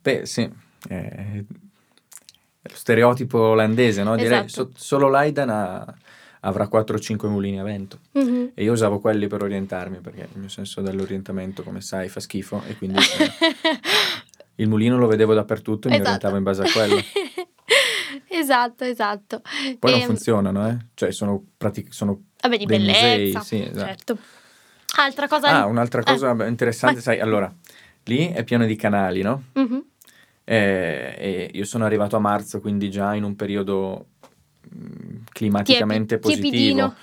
Beh, 0.00 0.24
sì, 0.24 0.48
eh, 0.88 0.98
è 0.98 1.44
lo 2.62 2.74
stereotipo 2.74 3.38
olandese, 3.38 4.02
no? 4.02 4.16
Direi 4.16 4.46
Esatto. 4.46 4.48
so- 4.48 4.70
solo 4.74 5.10
Leiden 5.10 5.50
ha, 5.50 5.94
avrà 6.40 6.68
4-5 6.72 7.28
mulini 7.28 7.58
a 7.60 7.62
vento. 7.62 7.98
Mhm. 8.12 8.52
E 8.54 8.62
io 8.62 8.72
usavo 8.72 8.98
quelli 9.00 9.26
per 9.26 9.42
orientarmi, 9.42 9.98
perché 9.98 10.28
il 10.32 10.38
mio 10.40 10.48
senso 10.48 10.80
dell'orientamento, 10.80 11.62
come 11.62 11.80
sai, 11.80 12.08
fa 12.08 12.20
schifo 12.20 12.62
e 12.66 12.76
quindi 12.76 12.98
eh, 13.18 13.30
il 14.56 14.68
mulino 14.68 14.96
lo 14.98 15.06
vedevo 15.06 15.34
dappertutto 15.34 15.88
e 15.88 15.90
mi 15.90 15.96
Esatto. 15.96 16.26
orientavo 16.26 16.36
in 16.36 16.42
base 16.42 16.62
a 16.62 16.70
quello. 16.72 17.00
esatto, 18.28 18.84
esatto. 18.84 19.42
Poi 19.78 19.90
non 19.90 20.00
Ehm, 20.00 20.06
funzionano, 20.06 20.68
eh? 20.68 20.76
Cioè 20.94 21.10
sono, 21.12 21.42
pratic- 21.56 21.92
sono 21.92 22.22
Vabbè, 22.40 22.56
di 22.58 22.66
bellezza. 22.66 22.98
musei, 23.38 23.42
sì, 23.42 23.60
esatto. 23.62 23.78
Certo. 23.86 24.18
Altra 24.98 25.28
cosa... 25.28 25.48
Ah, 25.62 25.66
un'altra 25.66 26.00
Eh. 26.00 26.04
cosa 26.04 26.34
beh, 26.34 26.48
interessante, 26.48 27.00
sai, 27.00 27.20
allora, 27.20 27.52
lì 28.04 28.28
è 28.28 28.44
pieno 28.44 28.64
di 28.66 28.76
canali, 28.76 29.22
no? 29.22 29.42
Mhm. 29.54 29.84
Eh, 30.48 31.14
e 31.18 31.50
io 31.52 31.64
sono 31.64 31.84
arrivato 31.84 32.14
a 32.16 32.20
marzo, 32.20 32.60
quindi 32.60 32.88
già 32.88 33.14
in 33.14 33.24
un 33.24 33.34
periodo 33.34 34.06
climaticamente 35.32 36.18
Tiepi- 36.18 36.22
positivo, 36.22 36.50
tiepidino. 36.50 36.94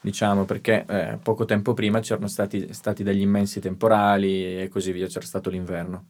diciamo, 0.00 0.44
perché 0.44 0.84
eh, 0.88 1.18
poco 1.22 1.44
tempo 1.44 1.74
prima 1.74 2.00
c'erano 2.00 2.28
stati, 2.28 2.72
stati 2.72 3.02
degli 3.02 3.20
immensi 3.20 3.60
temporali 3.60 4.62
e 4.62 4.68
così 4.68 4.92
via, 4.92 5.06
c'era 5.06 5.24
stato 5.26 5.50
l'inverno. 5.50 6.06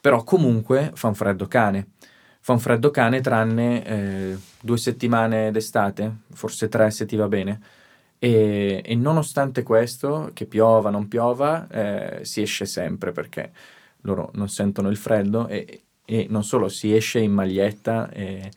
Però 0.00 0.22
comunque 0.24 0.90
fa 0.94 1.08
un 1.08 1.14
freddo 1.14 1.46
cane. 1.46 1.88
Fa 2.40 2.52
un 2.52 2.58
freddo 2.58 2.90
cane 2.90 3.20
tranne 3.20 3.84
eh, 3.86 4.36
due 4.60 4.76
settimane 4.76 5.50
d'estate, 5.52 6.12
forse 6.32 6.68
tre 6.68 6.90
se 6.90 7.06
ti 7.06 7.16
va 7.16 7.28
bene. 7.28 7.60
E, 8.18 8.82
e 8.84 8.94
nonostante 8.94 9.62
questo, 9.62 10.30
che 10.32 10.46
piova, 10.46 10.90
non 10.90 11.08
piova, 11.08 11.66
eh, 11.68 12.24
si 12.24 12.42
esce 12.42 12.66
sempre 12.66 13.12
perché 13.12 13.52
loro 14.02 14.30
non 14.34 14.48
sentono 14.48 14.88
il 14.90 14.96
freddo 14.96 15.48
e, 15.48 15.82
e 16.04 16.26
non 16.30 16.44
solo 16.44 16.68
si 16.68 16.94
esce 16.94 17.20
in 17.20 17.32
maglietta 17.32 18.10
e 18.10 18.50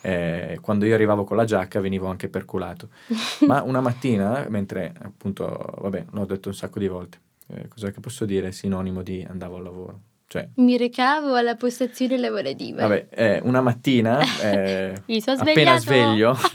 eh, 0.00 0.58
quando 0.60 0.84
io 0.86 0.94
arrivavo 0.94 1.24
con 1.24 1.36
la 1.36 1.44
giacca 1.44 1.80
venivo 1.80 2.06
anche 2.08 2.28
perculato. 2.28 2.88
Ma 3.46 3.62
una 3.62 3.80
mattina, 3.80 4.46
mentre 4.48 4.92
appunto, 5.02 5.46
vabbè, 5.80 6.04
l'ho 6.10 6.24
detto 6.24 6.48
un 6.48 6.54
sacco 6.54 6.78
di 6.78 6.88
volte, 6.88 7.18
eh, 7.48 7.68
cos'è 7.68 7.92
che 7.92 8.00
posso 8.00 8.24
dire 8.24 8.52
sinonimo 8.52 9.02
di 9.02 9.24
andavo 9.28 9.56
al 9.56 9.62
lavoro? 9.62 10.00
Cioè, 10.30 10.46
Mi 10.56 10.76
recavo 10.76 11.34
alla 11.36 11.54
postazione 11.56 12.18
lavorativa. 12.18 12.82
vabbè, 12.86 13.06
eh, 13.10 13.40
una 13.44 13.62
mattina, 13.62 14.20
eh, 14.42 15.02
Mi 15.06 15.22
sono 15.22 15.40
appena 15.40 15.78
sveglio, 15.78 16.32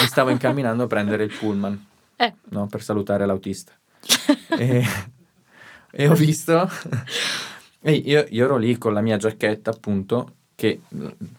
mi 0.00 0.06
stavo 0.06 0.28
incamminando 0.28 0.82
a 0.82 0.86
prendere 0.86 1.24
il 1.24 1.32
pullman, 1.34 1.86
Eh. 2.16 2.34
no, 2.50 2.66
per 2.66 2.82
salutare 2.82 3.24
l'autista. 3.24 3.72
e, 4.58 4.84
e 5.92 6.08
ho 6.08 6.12
visto, 6.14 6.68
e 7.80 7.92
io, 7.92 8.26
io 8.28 8.44
ero 8.44 8.58
lì 8.58 8.76
con 8.76 8.92
la 8.92 9.00
mia 9.00 9.16
giacchetta, 9.16 9.70
appunto, 9.70 10.32
che 10.56 10.80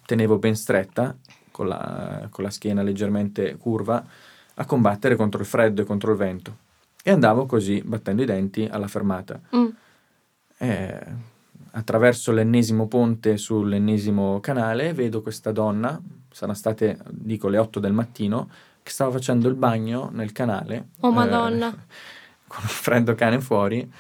tenevo 0.05 0.38
ben 0.38 0.55
stretta, 0.55 1.13
con 1.51 1.67
la, 1.67 2.27
con 2.29 2.43
la 2.43 2.50
schiena 2.50 2.83
leggermente 2.83 3.57
curva, 3.57 4.05
a 4.53 4.65
combattere 4.65 5.15
contro 5.15 5.41
il 5.41 5.47
freddo 5.47 5.81
e 5.81 5.86
contro 5.86 6.12
il 6.12 6.17
vento. 6.17 6.57
E 7.03 7.12
andavo 7.12 7.45
così, 7.45 7.81
battendo 7.83 8.21
i 8.21 8.25
denti, 8.25 8.67
alla 8.69 8.88
fermata. 8.88 9.41
Mm. 9.55 9.67
Eh, 10.59 11.05
attraverso 11.71 12.31
l'ennesimo 12.31 12.88
ponte 12.88 13.38
sull'ennesimo 13.38 14.39
canale 14.39 14.93
vedo 14.93 15.21
questa 15.21 15.51
donna, 15.51 16.00
saranno 16.31 16.57
state, 16.57 17.00
dico, 17.09 17.50
le 17.50 17.57
8 17.57 17.79
del 17.79 17.93
mattino, 17.93 18.50
che 18.83 18.91
stava 18.91 19.12
facendo 19.12 19.47
il 19.50 19.55
bagno 19.55 20.09
nel 20.13 20.31
canale. 20.31 20.89
Oh, 21.01 21.09
eh, 21.09 21.13
Madonna. 21.13 21.69
con 22.47 22.63
il 22.63 22.69
freddo 22.69 23.15
cane 23.15 23.41
fuori. 23.41 23.91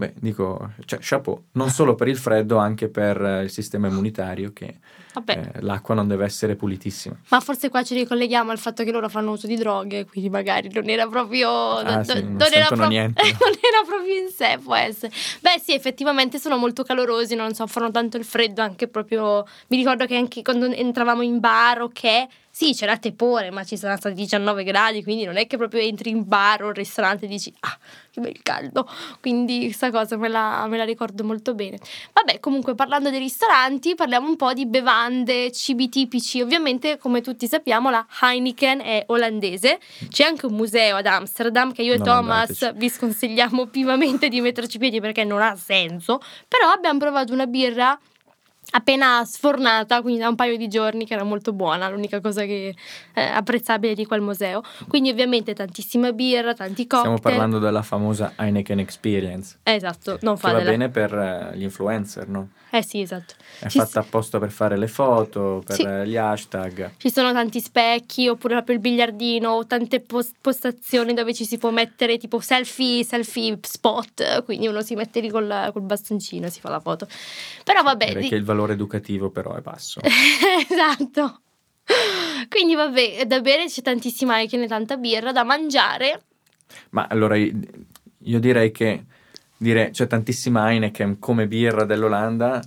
Beh, 0.00 0.14
dico, 0.18 0.72
cioè, 0.86 0.98
chapeau, 1.02 1.48
non 1.52 1.68
solo 1.68 1.94
per 1.94 2.08
il 2.08 2.16
freddo, 2.16 2.56
anche 2.56 2.88
per 2.88 3.20
eh, 3.20 3.42
il 3.42 3.50
sistema 3.50 3.88
immunitario, 3.88 4.50
che 4.54 4.78
eh, 5.26 5.50
l'acqua 5.60 5.94
non 5.94 6.08
deve 6.08 6.24
essere 6.24 6.56
pulitissima. 6.56 7.14
ma 7.28 7.40
forse 7.40 7.68
qua 7.68 7.82
ci 7.82 7.92
ricolleghiamo 7.92 8.50
al 8.50 8.58
fatto 8.58 8.82
che 8.82 8.92
loro 8.92 9.10
fanno 9.10 9.32
uso 9.32 9.46
di 9.46 9.56
droghe, 9.56 10.06
quindi 10.06 10.30
magari 10.30 10.70
non 10.72 10.88
era 10.88 11.06
proprio... 11.06 11.50
Ah, 11.50 12.02
sì, 12.02 12.22
non 12.22 12.36
era 12.40 12.48
sentono 12.48 12.80
pro- 12.80 12.88
niente. 12.88 13.20
non 13.38 13.52
era 13.60 13.82
proprio 13.86 14.14
in 14.14 14.30
sé, 14.30 14.58
può 14.62 14.74
essere. 14.74 15.12
Beh 15.40 15.60
sì, 15.62 15.74
effettivamente 15.74 16.38
sono 16.38 16.56
molto 16.56 16.82
calorosi, 16.82 17.34
non 17.34 17.52
soffrono 17.52 17.90
tanto 17.90 18.16
il 18.16 18.24
freddo, 18.24 18.62
anche 18.62 18.88
proprio... 18.88 19.44
Mi 19.66 19.76
ricordo 19.76 20.06
che 20.06 20.16
anche 20.16 20.40
quando 20.40 20.64
entravamo 20.64 21.20
in 21.20 21.40
bar, 21.40 21.82
ok... 21.82 22.26
Sì, 22.60 22.74
c'era 22.74 22.98
tepore, 22.98 23.50
ma 23.50 23.64
ci 23.64 23.78
saranno 23.78 23.96
stati 23.96 24.14
19 24.16 24.64
gradi, 24.64 25.02
quindi 25.02 25.24
non 25.24 25.38
è 25.38 25.46
che 25.46 25.56
proprio 25.56 25.80
entri 25.80 26.10
in 26.10 26.28
bar 26.28 26.62
o 26.62 26.66
un 26.66 26.72
ristorante 26.74 27.24
e 27.24 27.28
dici, 27.28 27.50
ah, 27.60 27.78
che 28.10 28.20
bel 28.20 28.42
caldo. 28.42 28.86
Quindi 29.18 29.60
questa 29.62 29.90
cosa 29.90 30.18
me 30.18 30.28
la, 30.28 30.66
me 30.68 30.76
la 30.76 30.84
ricordo 30.84 31.24
molto 31.24 31.54
bene. 31.54 31.78
Vabbè, 32.12 32.38
comunque 32.38 32.74
parlando 32.74 33.08
dei 33.08 33.18
ristoranti, 33.18 33.94
parliamo 33.94 34.28
un 34.28 34.36
po' 34.36 34.52
di 34.52 34.66
bevande, 34.66 35.50
cibi 35.52 35.88
tipici. 35.88 36.42
Ovviamente, 36.42 36.98
come 36.98 37.22
tutti 37.22 37.46
sappiamo, 37.46 37.88
la 37.88 38.06
Heineken 38.20 38.80
è 38.80 39.04
olandese. 39.06 39.80
C'è 40.10 40.24
anche 40.24 40.44
un 40.44 40.52
museo 40.52 40.96
ad 40.96 41.06
Amsterdam 41.06 41.72
che 41.72 41.80
io 41.80 41.94
e 41.94 41.96
Non 41.96 42.06
Thomas 42.08 42.60
andateci. 42.60 42.78
vi 42.78 42.90
sconsigliamo 42.90 43.68
vivamente 43.72 44.28
di 44.28 44.42
metterci 44.42 44.76
piedi 44.76 45.00
perché 45.00 45.24
non 45.24 45.40
ha 45.40 45.56
senso. 45.56 46.20
Però 46.46 46.68
abbiamo 46.68 46.98
provato 46.98 47.32
una 47.32 47.46
birra 47.46 47.98
appena 48.72 49.24
sfornata, 49.24 50.00
quindi 50.02 50.20
da 50.20 50.28
un 50.28 50.34
paio 50.34 50.56
di 50.56 50.68
giorni, 50.68 51.06
che 51.06 51.14
era 51.14 51.24
molto 51.24 51.52
buona, 51.52 51.88
l'unica 51.88 52.20
cosa 52.20 52.44
che 52.44 52.74
eh, 53.14 53.20
apprezzabile 53.22 53.94
di 53.94 54.06
quel 54.06 54.20
museo. 54.20 54.62
Quindi 54.88 55.10
ovviamente 55.10 55.54
tantissima 55.54 56.12
birra, 56.12 56.54
tanti 56.54 56.86
cocktail. 56.86 57.16
Stiamo 57.16 57.18
parlando 57.18 57.58
della 57.58 57.82
famosa 57.82 58.32
Heineken 58.36 58.78
Experience, 58.78 59.58
esatto, 59.62 60.18
non 60.22 60.36
fa 60.36 60.52
va 60.52 60.60
bene 60.60 60.88
per 60.88 61.12
eh, 61.14 61.56
gli 61.56 61.62
influencer, 61.62 62.28
no? 62.28 62.48
Eh 62.72 62.84
sì, 62.84 63.00
esatto. 63.00 63.34
È 63.58 63.66
Ci 63.66 63.78
fatta 63.80 63.98
apposta 63.98 64.38
per 64.38 64.52
fare 64.52 64.76
le 64.78 64.86
foto, 64.86 65.60
per 65.66 65.74
Sì. 65.74 65.84
gli 66.08 66.16
hashtag. 66.16 66.92
Ci 66.98 67.10
sono 67.10 67.32
tanti 67.32 67.60
specchi, 67.60 68.28
oppure 68.28 68.54
proprio 68.54 68.76
il 68.76 68.80
biliardino, 68.80 69.50
o 69.50 69.66
tante 69.66 69.98
pos- 69.98 70.34
postazioni 70.40 71.12
dove 71.12 71.34
ci 71.34 71.44
si 71.44 71.58
può 71.58 71.70
mettere 71.70 72.16
tipo 72.16 72.38
selfie, 72.38 73.02
selfie 73.02 73.58
spot, 73.60 74.44
quindi 74.44 74.68
uno 74.68 74.82
si 74.82 74.94
mette 74.94 75.18
lì 75.18 75.28
col, 75.30 75.70
col 75.72 75.82
bastoncino 75.82 76.46
e 76.46 76.50
si 76.50 76.60
fa 76.60 76.68
la 76.70 76.78
foto. 76.78 77.08
Però 77.64 77.82
vabbè, 77.82 78.06
Direi 78.06 78.28
di- 78.28 78.34
il 78.36 78.44
valore 78.44 78.58
educativo 78.68 79.30
però 79.30 79.54
è 79.54 79.60
basso. 79.60 80.00
esatto. 80.04 81.40
Quindi 82.48 82.74
vabbè, 82.74 83.24
da 83.26 83.40
bere 83.40 83.66
c'è 83.66 83.82
tantissima 83.82 84.34
Heineken 84.36 84.62
e 84.62 84.66
tanta 84.66 84.96
birra, 84.96 85.32
da 85.32 85.44
mangiare. 85.44 86.22
Ma 86.90 87.06
allora 87.08 87.36
io 87.36 88.40
direi 88.40 88.70
che 88.70 89.04
dire 89.56 89.90
c'è 89.90 90.06
tantissima 90.06 90.70
Heineken 90.70 91.18
come 91.18 91.46
birra 91.46 91.84
dell'Olanda, 91.84 92.62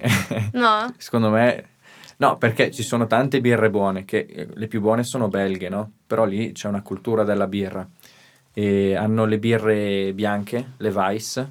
No? 0.52 0.92
secondo 0.96 1.30
me... 1.30 1.74
No, 2.18 2.38
perché 2.38 2.70
ci 2.70 2.82
sono 2.82 3.06
tante 3.06 3.42
birre 3.42 3.68
buone, 3.68 4.06
che 4.06 4.26
eh, 4.28 4.48
le 4.54 4.68
più 4.68 4.80
buone 4.80 5.04
sono 5.04 5.28
belghe, 5.28 5.68
no? 5.68 5.90
Però 6.06 6.24
lì 6.24 6.52
c'è 6.52 6.66
una 6.66 6.80
cultura 6.80 7.24
della 7.24 7.46
birra. 7.46 7.86
E 8.54 8.96
hanno 8.96 9.26
le 9.26 9.38
birre 9.38 10.12
bianche, 10.14 10.72
le 10.78 10.88
Weiss, 10.88 11.44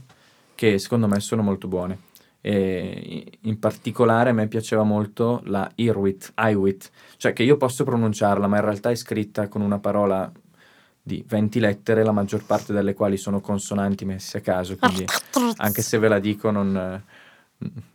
che 0.55 0.79
secondo 0.79 1.07
me 1.07 1.19
sono 1.19 1.43
molto 1.43 1.67
buone. 1.67 1.99
E 2.47 3.39
in 3.41 3.57
particolare 3.57 4.29
a 4.29 4.33
me 4.33 4.47
piaceva 4.47 4.83
molto 4.83 5.41
la 5.45 5.67
Irwit, 5.73 6.33
Iwit, 6.37 6.91
cioè 7.17 7.33
che 7.33 7.41
io 7.41 7.57
posso 7.57 7.83
pronunciarla, 7.83 8.45
ma 8.45 8.57
in 8.57 8.63
realtà 8.63 8.91
è 8.91 8.95
scritta 8.95 9.47
con 9.47 9.61
una 9.61 9.79
parola 9.79 10.31
di 11.01 11.25
20 11.27 11.59
lettere, 11.59 12.03
la 12.03 12.11
maggior 12.11 12.45
parte 12.45 12.71
delle 12.71 12.93
quali 12.93 13.17
sono 13.17 13.41
consonanti 13.41 14.05
messe 14.05 14.37
a 14.37 14.41
caso, 14.41 14.77
quindi 14.77 15.05
anche 15.57 15.81
se 15.81 15.97
ve 15.97 16.07
la 16.07 16.19
dico 16.19 16.51
non... 16.51 17.01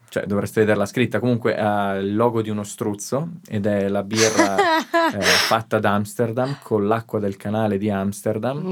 cioè 0.08 0.26
dovreste 0.26 0.62
vederla 0.62 0.84
scritta. 0.84 1.20
Comunque 1.20 1.56
ha 1.56 1.94
il 1.94 2.16
logo 2.16 2.42
di 2.42 2.50
uno 2.50 2.64
struzzo 2.64 3.28
ed 3.46 3.66
è 3.66 3.86
la 3.86 4.02
birra 4.02 4.56
eh, 5.14 5.20
fatta 5.20 5.76
ad 5.76 5.84
Amsterdam 5.84 6.58
con 6.60 6.88
l'acqua 6.88 7.20
del 7.20 7.36
canale 7.36 7.78
di 7.78 7.88
Amsterdam. 7.88 8.66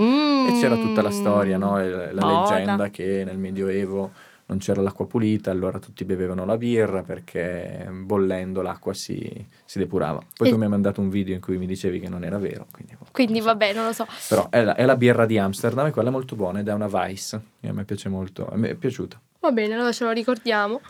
E 0.49 0.59
c'era 0.61 0.75
tutta 0.75 1.03
la 1.03 1.13
storia, 1.13 1.57
no? 1.57 1.79
E 1.79 2.13
la 2.13 2.21
Buona. 2.21 2.51
leggenda 2.51 2.91
che 2.91 3.23
nel 3.25 3.39
Medioevo 3.39 4.11
non 4.49 4.59
c'era 4.59 4.81
l'acqua 4.83 5.07
pulita, 5.07 5.51
allora 5.51 5.79
tutti 5.79 6.05
bevevano 6.05 6.45
la 6.45 6.57
birra 6.57 7.03
perché 7.03 7.87
bollendo 7.93 8.63
l'acqua 8.63 8.95
si, 8.95 9.47
si 9.65 9.79
depurava. 9.79 10.21
Poi 10.37 10.49
E- 10.49 10.51
tu 10.51 10.57
mi 10.57 10.65
hai 10.65 10.71
mandato 10.71 11.01
un 11.01 11.11
video 11.11 11.35
in 11.35 11.41
cui 11.41 11.59
mi 11.59 11.67
dicevi 11.67 12.01
che 12.01 12.09
non 12.09 12.25
era 12.25 12.39
vero. 12.39 12.67
Quindi, 12.73 12.97
boh, 12.99 13.07
Quindi 13.13 13.35
non 13.35 13.43
so. 13.43 13.47
vabbè, 13.49 13.73
non 13.75 13.85
lo 13.85 13.93
so. 13.93 14.07
Però 14.29 14.49
è 14.51 14.63
la, 14.63 14.75
è 14.75 14.85
la 14.85 14.97
birra 14.97 15.27
di 15.27 15.39
Amsterdam 15.39 15.87
e 15.87 15.91
quella 15.91 16.09
è 16.09 16.13
molto 16.13 16.35
buona 16.35 16.61
ed 16.61 16.69
è 16.69 16.73
una 16.73 16.87
Weiss. 16.87 17.39
E 17.61 17.69
a 17.69 17.73
me 17.73 17.85
piace 17.85 18.09
molto, 18.09 18.49
a 18.49 18.57
me 18.57 18.71
è 18.71 18.75
piaciuta. 18.75 19.21
Va 19.41 19.51
bene, 19.53 19.75
allora 19.75 19.93
ce 19.93 20.05
lo 20.05 20.11
ricordiamo. 20.13 20.81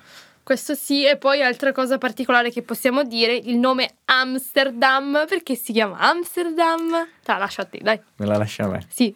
Questo 0.44 0.74
sì, 0.74 1.04
e 1.04 1.16
poi 1.18 1.42
altra 1.42 1.72
cosa 1.72 1.98
particolare 1.98 2.50
che 2.50 2.62
possiamo 2.62 3.02
dire, 3.02 3.34
il 3.34 3.58
nome 3.58 3.90
Amsterdam, 4.06 5.26
perché 5.28 5.54
si 5.56 5.72
chiama 5.72 5.98
Amsterdam? 5.98 6.90
Te 7.22 7.32
la 7.32 7.38
lascio 7.38 7.60
a 7.60 7.64
te, 7.64 7.80
dai. 7.82 8.00
Me 8.16 8.24
la 8.24 8.38
lascia 8.38 8.64
a 8.64 8.68
me. 8.68 8.86
Sì, 8.88 9.14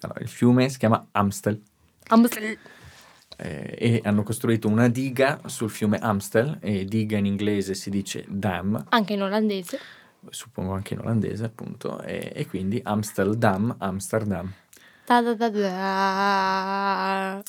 Allora, 0.00 0.20
il 0.20 0.28
fiume 0.28 0.68
si 0.68 0.76
chiama 0.76 1.06
Amstel 1.12 1.62
Amsterdam. 2.08 2.56
Eh, 3.36 3.74
e 3.78 4.00
hanno 4.04 4.22
costruito 4.22 4.68
una 4.68 4.88
diga 4.88 5.40
sul 5.46 5.70
fiume 5.70 5.98
Amstel 5.98 6.58
e 6.60 6.84
diga 6.84 7.16
in 7.18 7.26
inglese 7.26 7.74
si 7.74 7.90
dice 7.90 8.24
dam, 8.28 8.86
Anche 8.90 9.12
in 9.12 9.22
olandese. 9.22 9.78
suppongo 10.30 10.72
anche 10.72 10.94
in 10.94 11.00
olandese 11.00 11.44
appunto, 11.44 12.00
e, 12.02 12.32
e 12.34 12.46
quindi 12.46 12.80
Amsterdam, 12.82 13.74
Amsterdam. 13.78 14.52
Da 15.06 15.20
da 15.22 15.34
da 15.34 15.48
da. 15.50 17.42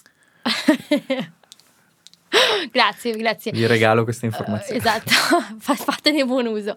grazie, 2.72 3.12
grazie. 3.14 3.52
Vi 3.52 3.66
regalo 3.66 4.04
questa 4.04 4.26
informazione. 4.26 4.80
Uh, 4.80 4.82
esatto, 4.82 5.12
fatene 5.76 6.26
buon 6.26 6.48
uso. 6.48 6.76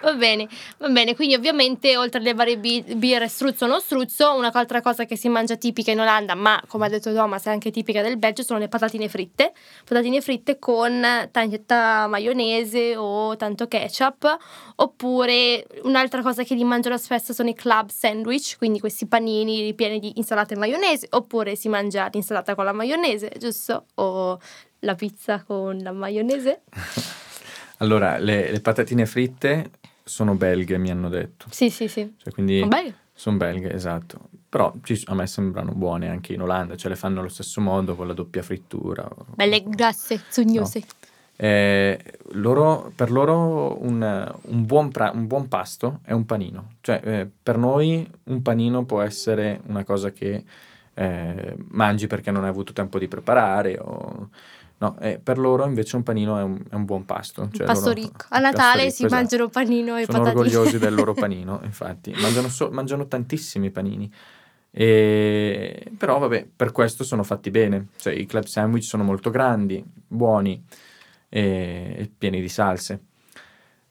Va 0.00 0.14
bene, 0.14 0.48
va 0.78 0.88
bene. 0.88 1.14
Quindi 1.14 1.34
ovviamente 1.34 1.96
oltre 1.96 2.20
alle 2.20 2.34
varie 2.34 2.56
birre 2.56 3.28
struzzo 3.28 3.64
o 3.64 3.68
non 3.68 3.80
struzzo, 3.80 4.34
un'altra 4.34 4.80
cosa 4.80 5.04
che 5.04 5.16
si 5.16 5.28
mangia 5.28 5.56
tipica 5.56 5.90
in 5.90 6.00
Olanda, 6.00 6.34
ma 6.34 6.62
come 6.68 6.86
ha 6.86 6.88
detto 6.88 7.12
Thomas 7.12 7.46
è 7.46 7.50
anche 7.50 7.70
tipica 7.70 8.02
del 8.02 8.16
Belgio, 8.16 8.42
sono 8.42 8.58
le 8.58 8.68
patatine 8.68 9.08
fritte. 9.08 9.52
Patatine 9.84 10.20
fritte 10.20 10.58
con 10.58 11.28
tanta 11.30 12.06
maionese 12.06 12.96
o 12.96 13.36
tanto 13.36 13.66
ketchup. 13.66 14.36
Oppure 14.76 15.66
un'altra 15.82 16.22
cosa 16.22 16.44
che 16.44 16.54
li 16.54 16.64
mangiano 16.64 16.96
spesso 16.96 17.32
sono 17.32 17.48
i 17.48 17.54
club 17.54 17.88
sandwich, 17.90 18.56
quindi 18.56 18.78
questi 18.78 19.06
panini 19.06 19.62
ripieni 19.62 19.98
di 19.98 20.12
insalata 20.16 20.54
e 20.54 20.58
maionese. 20.58 21.08
Oppure 21.10 21.56
si 21.56 21.68
mangia 21.68 22.08
l'insalata 22.12 22.54
con 22.54 22.64
la 22.64 22.72
maionese, 22.72 23.32
giusto? 23.38 23.86
O 23.94 24.38
la 24.82 24.94
pizza 24.94 25.42
con 25.42 25.78
la 25.78 25.92
maionese? 25.92 26.62
allora, 27.78 28.18
le, 28.18 28.50
le, 28.50 28.60
patatine 28.60 29.06
fritte 29.06 29.70
sono 30.04 30.34
belghe, 30.34 30.78
mi 30.78 30.90
hanno 30.90 31.08
detto. 31.08 31.46
Sì, 31.50 31.70
sì, 31.70 31.88
sì. 31.88 32.14
Cioè, 32.16 32.32
quindi 32.32 32.58
sono 32.58 32.68
belghe? 32.68 32.94
Sono 33.14 33.36
belghe, 33.36 33.72
esatto. 33.72 34.28
Però 34.48 34.72
a 35.04 35.14
me 35.14 35.26
sembrano 35.26 35.72
buone 35.72 36.08
anche 36.08 36.34
in 36.34 36.42
Olanda, 36.42 36.76
cioè 36.76 36.90
le 36.90 36.96
fanno 36.96 37.20
allo 37.20 37.28
stesso 37.28 37.60
modo 37.60 37.94
con 37.94 38.06
la 38.06 38.12
doppia 38.12 38.42
frittura. 38.42 39.08
Belle 39.34 39.62
grasse, 39.62 40.20
zugnose. 40.28 40.78
No. 40.80 41.10
Eh, 41.36 41.98
loro, 42.32 42.92
per 42.94 43.10
loro 43.10 43.82
un, 43.82 44.32
un, 44.42 44.66
buon 44.66 44.90
pra- 44.90 45.10
un, 45.14 45.26
buon 45.26 45.48
pasto 45.48 46.00
è 46.04 46.12
un 46.12 46.26
panino. 46.26 46.74
Cioè, 46.80 47.00
eh, 47.02 47.30
per 47.42 47.56
noi 47.56 48.08
un 48.24 48.42
panino 48.42 48.84
può 48.84 49.00
essere 49.00 49.60
una 49.66 49.84
cosa 49.84 50.12
che 50.12 50.44
eh, 50.94 51.56
mangi 51.70 52.06
perché 52.06 52.30
non 52.30 52.44
hai 52.44 52.50
avuto 52.50 52.72
tempo 52.72 52.98
di 52.98 53.08
preparare 53.08 53.78
o 53.78 54.28
No, 54.82 54.98
eh, 54.98 55.20
per 55.22 55.38
loro 55.38 55.64
invece 55.64 55.94
un 55.94 56.02
panino 56.02 56.36
è 56.36 56.42
un, 56.42 56.60
è 56.68 56.74
un 56.74 56.84
buon 56.84 57.04
pasto. 57.04 57.48
Cioè 57.52 57.64
pasto 57.66 57.90
loro, 57.90 58.00
ricco. 58.00 58.26
A 58.30 58.40
Natale 58.40 58.82
ricco, 58.82 58.94
si 58.94 59.04
esatto. 59.04 59.14
mangiano 59.14 59.48
panino 59.48 59.96
e 59.96 60.06
Sono 60.06 60.18
patatine. 60.18 60.40
orgogliosi 60.40 60.78
del 60.80 60.94
loro 60.94 61.14
panino, 61.14 61.60
infatti. 61.62 62.12
Mangiano, 62.20 62.48
so, 62.48 62.68
mangiano 62.72 63.06
tantissimi 63.06 63.70
panini. 63.70 64.12
E... 64.72 65.92
Però 65.96 66.18
vabbè, 66.18 66.48
per 66.56 66.72
questo 66.72 67.04
sono 67.04 67.22
fatti 67.22 67.52
bene. 67.52 67.90
Cioè 67.96 68.12
i 68.12 68.26
club 68.26 68.42
sandwich 68.46 68.82
sono 68.82 69.04
molto 69.04 69.30
grandi, 69.30 69.84
buoni 70.04 70.60
e, 71.28 71.94
e 71.98 72.10
pieni 72.18 72.40
di 72.40 72.48
salse. 72.48 73.04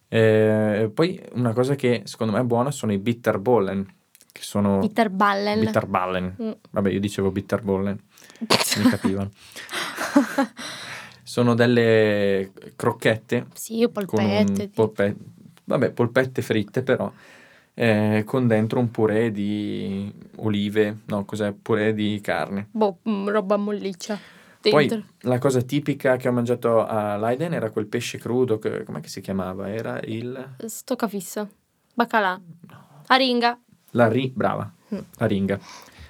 E 0.10 0.92
poi 0.94 1.24
una 1.36 1.54
cosa 1.54 1.76
che 1.76 2.02
secondo 2.04 2.34
me 2.34 2.42
è 2.42 2.44
buona 2.44 2.70
sono 2.70 2.92
i 2.92 2.98
bitterbollen, 2.98 3.86
che 4.30 4.42
sono... 4.42 4.80
Bitterballen. 4.80 5.60
Bitterballen. 5.62 6.36
Mm. 6.42 6.52
Vabbè, 6.70 6.90
io 6.90 7.00
dicevo 7.00 7.32
bitterbollen, 7.32 7.98
mi 8.40 8.90
capivano. 8.90 9.32
Sono 11.24 11.54
delle 11.54 12.52
crocchette. 12.76 13.48
Sì, 13.54 13.88
polpette. 13.90 14.70
Polpe... 14.70 15.16
Vabbè, 15.64 15.92
polpette 15.92 16.42
fritte 16.42 16.84
però, 16.84 17.12
eh, 17.74 18.24
con 18.26 18.48
dentro 18.48 18.80
un 18.80 18.92
purè 18.92 19.32
di 19.32 20.12
olive, 20.38 21.00
no, 21.06 21.24
cos'è? 21.24 21.54
Purè 21.54 21.94
di 21.94 22.20
carne. 22.22 22.68
Boh, 22.72 22.98
mm, 23.08 23.28
roba 23.30 23.58
molliccia. 23.58 24.20
Dentro. 24.62 24.98
Poi 24.98 25.06
la 25.22 25.40
cosa 25.40 25.62
tipica 25.62 26.18
che 26.18 26.28
ho 26.28 26.32
mangiato 26.32 26.86
a 26.86 27.18
Leiden 27.18 27.54
era 27.54 27.72
quel 27.72 27.88
pesce 27.88 28.18
crudo, 28.18 28.60
che, 28.60 28.84
com'è 28.84 29.00
che 29.00 29.08
si 29.08 29.22
chiamava? 29.22 29.70
Era 29.70 30.00
il... 30.04 30.56
Stoccafissa. 30.66 31.50
Baccalà. 31.94 32.40
No. 32.68 32.88
Aringa. 33.08 33.60
La 33.92 34.08
ri... 34.08 34.32
brava, 34.34 34.72
mm. 34.94 35.00
la 35.18 35.26
ringa. 35.26 35.60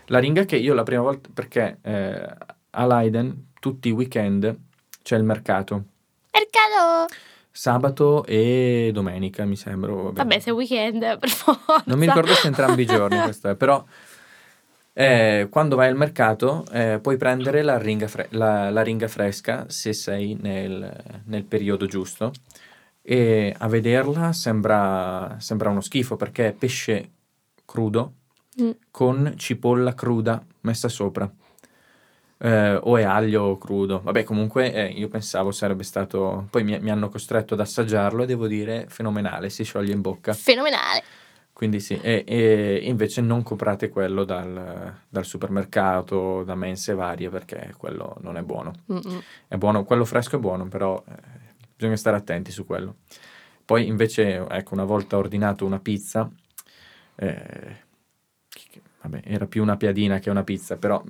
La 0.07 0.19
ringa 0.19 0.43
che 0.43 0.57
io 0.57 0.73
la 0.73 0.83
prima 0.83 1.01
volta, 1.01 1.29
perché 1.33 1.77
eh, 1.81 2.35
a 2.71 2.85
Leiden 2.85 3.50
tutti 3.61 3.89
i 3.89 3.91
weekend 3.91 4.57
c'è 5.03 5.15
il 5.15 5.23
mercato. 5.23 5.83
Mercato! 6.31 7.13
Sabato 7.51 8.25
e 8.25 8.89
domenica, 8.91 9.45
mi 9.45 9.55
sembra. 9.55 9.93
Vabbè, 9.93 10.13
vabbè 10.13 10.39
se 10.39 10.49
è 10.49 10.53
weekend, 10.53 10.99
per 11.19 11.29
forza. 11.29 11.83
Non 11.85 11.99
mi 11.99 12.07
ricordo 12.07 12.33
se 12.33 12.47
entrambi 12.47 12.81
i 12.81 12.85
giorni, 12.85 13.21
questo 13.21 13.49
è, 13.49 13.55
però 13.55 13.85
eh, 14.93 15.47
quando 15.51 15.75
vai 15.75 15.89
al 15.89 15.95
mercato 15.95 16.65
eh, 16.71 16.99
puoi 17.01 17.17
prendere 17.17 17.61
la 17.61 17.77
ringa, 17.77 18.07
fre- 18.07 18.29
la, 18.31 18.71
la 18.71 18.81
ringa, 18.81 19.07
fresca 19.07 19.65
se 19.69 19.93
sei 19.93 20.35
nel, 20.41 21.21
nel, 21.25 21.43
periodo 21.43 21.85
giusto 21.85 22.31
e 23.03 23.55
a 23.57 23.67
vederla 23.67 24.33
sembra, 24.33 25.37
sembra 25.39 25.69
uno 25.69 25.81
schifo 25.81 26.15
perché 26.15 26.47
è 26.47 26.51
pesce 26.53 27.11
crudo 27.63 28.13
mm. 28.61 28.69
con 28.89 29.33
cipolla 29.37 29.93
cruda 29.93 30.43
messa 30.61 30.89
sopra 30.89 31.31
eh, 32.41 32.79
o 32.81 32.97
è 32.97 33.03
aglio 33.03 33.57
crudo. 33.57 34.01
Vabbè, 34.03 34.23
comunque 34.23 34.73
eh, 34.73 34.85
io 34.87 35.07
pensavo 35.07 35.51
sarebbe 35.51 35.83
stato. 35.83 36.47
Poi 36.49 36.63
mi, 36.63 36.77
mi, 36.79 36.89
hanno 36.89 37.09
costretto 37.09 37.53
ad 37.53 37.59
assaggiarlo 37.59 38.23
e 38.23 38.25
devo 38.25 38.47
dire 38.47 38.85
fenomenale, 38.89 39.49
si 39.49 39.63
scioglie 39.63 39.93
in 39.93 40.01
bocca. 40.01 40.33
Fenomenale. 40.33 41.03
Quindi 41.53 41.79
sì, 41.79 41.99
e, 42.01 42.23
e 42.25 42.79
invece 42.83 43.21
non 43.21 43.43
comprate 43.43 43.89
quello 43.89 44.23
dal, 44.23 44.95
dal, 45.07 45.25
supermercato, 45.25 46.43
da 46.43 46.55
mense 46.55 46.95
varie, 46.95 47.29
perché 47.29 47.75
quello 47.77 48.17
non 48.21 48.37
è 48.37 48.41
buono. 48.41 48.73
Mm-mm. 48.91 49.21
È 49.47 49.57
buono, 49.57 49.83
quello 49.83 50.03
fresco 50.03 50.37
è 50.37 50.39
buono, 50.39 50.67
però 50.67 51.03
eh, 51.07 51.13
bisogna 51.75 51.97
stare 51.97 52.17
attenti 52.17 52.51
su 52.51 52.65
quello. 52.65 52.95
Poi 53.63 53.85
invece, 53.85 54.43
ecco, 54.49 54.73
una 54.73 54.85
volta 54.85 55.17
ordinato 55.17 55.63
una 55.63 55.79
pizza, 55.79 56.27
eh, 57.13 57.75
vabbè, 59.03 59.21
era 59.25 59.45
più 59.45 59.61
una 59.61 59.77
piadina 59.77 60.17
che 60.17 60.31
una 60.31 60.43
pizza, 60.43 60.77
però 60.77 61.03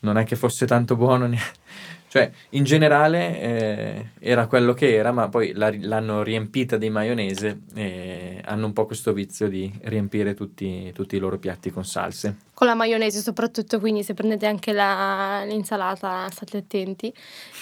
non 0.00 0.18
è 0.18 0.24
che 0.24 0.36
fosse 0.36 0.66
tanto 0.66 0.96
buono, 0.96 1.28
cioè 2.10 2.28
in 2.50 2.64
generale 2.64 3.40
eh, 3.40 4.06
era 4.18 4.48
quello 4.48 4.74
che 4.74 4.94
era, 4.94 5.12
ma 5.12 5.28
poi 5.28 5.52
la, 5.52 5.72
l'hanno 5.78 6.24
riempita 6.24 6.76
di 6.76 6.90
maionese 6.90 7.60
e 7.74 8.42
hanno 8.44 8.66
un 8.66 8.72
po' 8.72 8.86
questo 8.86 9.12
vizio 9.12 9.48
di 9.48 9.72
riempire 9.82 10.34
tutti, 10.34 10.90
tutti 10.92 11.14
i 11.14 11.20
loro 11.20 11.38
piatti 11.38 11.70
con 11.70 11.84
salse 11.84 12.48
con 12.60 12.68
la 12.68 12.74
maionese 12.74 13.22
soprattutto, 13.22 13.80
quindi 13.80 14.02
se 14.02 14.12
prendete 14.12 14.44
anche 14.44 14.74
la, 14.74 15.44
l'insalata 15.46 16.28
state 16.30 16.58
attenti. 16.58 17.10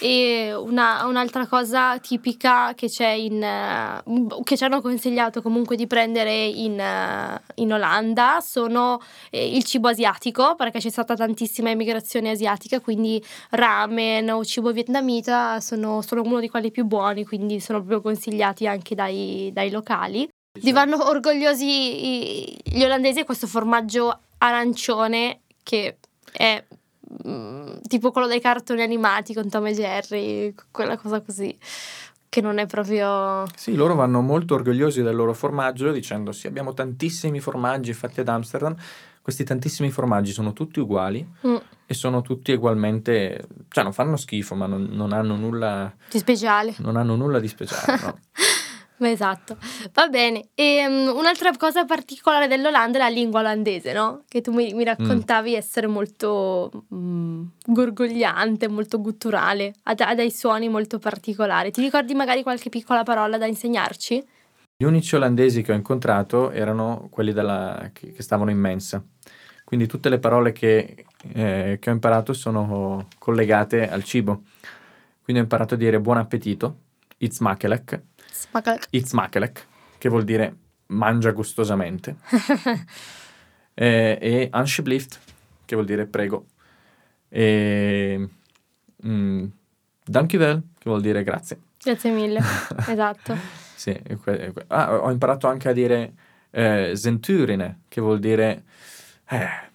E 0.01 0.53
una, 0.53 1.05
un'altra 1.05 1.47
cosa 1.47 1.97
tipica 1.99 2.73
che 2.75 2.89
c'è 2.89 3.11
in, 3.11 3.41
uh, 4.03 4.43
che 4.43 4.57
ci 4.57 4.63
hanno 4.65 4.81
consigliato 4.81 5.41
comunque 5.41 5.77
di 5.77 5.87
prendere 5.87 6.43
in, 6.43 6.73
uh, 6.73 7.39
in 7.61 7.71
Olanda 7.71 8.41
sono 8.41 8.99
eh, 9.29 9.55
il 9.55 9.63
cibo 9.63 9.87
asiatico, 9.87 10.55
perché 10.55 10.79
c'è 10.79 10.89
stata 10.89 11.15
tantissima 11.15 11.69
immigrazione 11.69 12.31
asiatica, 12.31 12.81
quindi 12.81 13.23
ramen 13.51 13.98
o 14.31 14.43
cibo 14.45 14.71
vietnamita 14.71 15.59
sono, 15.59 16.01
sono 16.01 16.21
uno 16.21 16.39
di 16.39 16.49
quelli 16.49 16.71
più 16.71 16.85
buoni, 16.85 17.25
quindi 17.25 17.59
sono 17.59 17.79
proprio 17.79 18.01
consigliati 18.01 18.67
anche 18.67 18.95
dai, 18.95 19.51
dai 19.53 19.69
locali. 19.69 20.27
Divano 20.59 21.07
orgogliosi 21.07 22.55
gli 22.63 22.83
olandesi 22.83 23.23
questo 23.23 23.47
formaggio 23.47 24.19
arancione 24.39 25.41
che 25.63 25.97
è 26.31 26.63
mm, 27.27 27.77
tipo 27.87 28.11
quello 28.11 28.27
dei 28.27 28.41
cartoni 28.41 28.81
animati 28.81 29.33
con 29.33 29.49
Tom 29.49 29.67
e 29.67 29.73
Jerry, 29.73 30.55
quella 30.71 30.97
cosa 30.97 31.21
così 31.21 31.57
che 32.29 32.41
non 32.41 32.59
è 32.59 32.67
proprio... 32.67 33.45
Sì, 33.55 33.73
loro 33.73 33.95
vanno 33.95 34.21
molto 34.21 34.53
orgogliosi 34.53 35.01
del 35.01 35.15
loro 35.15 35.33
formaggio 35.33 35.91
dicendo 35.91 36.31
sì, 36.31 36.45
abbiamo 36.45 36.73
tantissimi 36.73 37.39
formaggi 37.39 37.93
fatti 37.93 38.19
ad 38.19 38.27
Amsterdam, 38.27 38.75
questi 39.29 39.43
tantissimi 39.43 39.91
formaggi 39.91 40.31
sono 40.31 40.53
tutti 40.53 40.79
uguali 40.79 41.25
mm. 41.45 41.55
e 41.85 41.93
sono 41.93 42.21
tutti 42.21 42.51
ugualmente, 42.51 43.47
cioè 43.69 43.83
non 43.83 43.93
fanno 43.93 44.17
schifo 44.17 44.55
ma 44.55 44.65
non, 44.65 44.89
non 44.91 45.13
hanno 45.13 45.35
nulla... 45.35 45.93
Di 46.09 46.17
speciale. 46.17 46.73
Non 46.79 46.95
hanno 46.95 47.15
nulla 47.15 47.39
di 47.39 47.47
speciale, 47.47 47.99
no. 48.01 48.19
Esatto, 49.07 49.55
va 49.93 50.09
bene. 50.09 50.49
E 50.55 50.85
um, 50.85 51.15
un'altra 51.15 51.51
cosa 51.55 51.85
particolare 51.85 52.47
dell'Olanda 52.47 52.97
è 52.97 53.01
la 53.01 53.07
lingua 53.07 53.39
olandese, 53.39 53.93
no? 53.93 54.23
Che 54.27 54.41
tu 54.41 54.51
mi, 54.51 54.73
mi 54.73 54.83
raccontavi 54.83 55.53
mm. 55.53 55.55
essere 55.55 55.87
molto 55.87 56.85
mm, 56.93 57.43
gorgogliante, 57.65 58.67
molto 58.67 58.99
gutturale, 58.99 59.73
ha, 59.83 59.95
ha, 59.97 60.15
dei 60.15 60.31
suoni 60.31 60.67
molto 60.67 60.99
particolari. 60.99 61.71
Ti 61.71 61.79
ricordi 61.79 62.13
magari 62.13 62.43
qualche 62.43 62.67
piccola 62.67 63.03
parola 63.03 63.37
da 63.37 63.45
insegnarci? 63.45 64.21
Gli 64.81 64.85
unici 64.85 65.13
olandesi 65.15 65.61
che 65.61 65.73
ho 65.73 65.75
incontrato 65.75 66.51
erano 66.51 67.09
quelli 67.11 67.33
della, 67.33 67.89
che, 67.91 68.13
che, 68.13 68.23
stavano 68.23 68.49
in 68.49 68.59
mensa. 68.59 69.03
Quindi 69.69 69.85
tutte 69.85 70.09
le 70.09 70.17
parole 70.17 70.51
che, 70.51 71.05
eh, 71.33 71.77
che 71.79 71.89
ho 71.91 71.93
imparato 71.93 72.33
sono 72.33 73.05
collegate 73.19 73.87
al 73.87 74.03
cibo. 74.03 74.41
Quindi 75.21 75.43
ho 75.43 75.45
imparato 75.45 75.75
a 75.75 75.77
dire 75.77 75.99
buon 75.99 76.17
appetito, 76.17 76.77
it's 77.17 77.37
makelek, 77.37 78.01
Smakelek. 78.31 78.87
Itzmakelek, 78.89 79.67
che 79.99 80.09
vuol 80.09 80.23
dire 80.23 80.55
mangia 80.87 81.29
gustosamente. 81.29 82.15
e, 83.75 84.17
e 84.19 84.47
Anshiblift, 84.49 85.19
che 85.65 85.75
vuol 85.75 85.85
dire 85.85 86.07
prego. 86.07 86.47
E 87.29 88.27
mm, 89.05 89.45
Dankjewel, 90.03 90.63
che 90.79 90.89
vuol 90.89 91.01
dire 91.01 91.21
grazie. 91.21 91.59
Grazie 91.79 92.09
mille, 92.09 92.39
esatto. 92.89 93.37
sì, 93.75 93.95
ah, 94.65 94.99
ho 94.99 95.11
imparato 95.11 95.45
anche 95.45 95.69
a 95.69 95.73
dire 95.73 96.13
eh, 96.49 96.93
Zenturine, 96.95 97.81
che 97.87 98.01
vuol 98.01 98.17
dire... 98.17 98.63
Eh, 99.29 99.67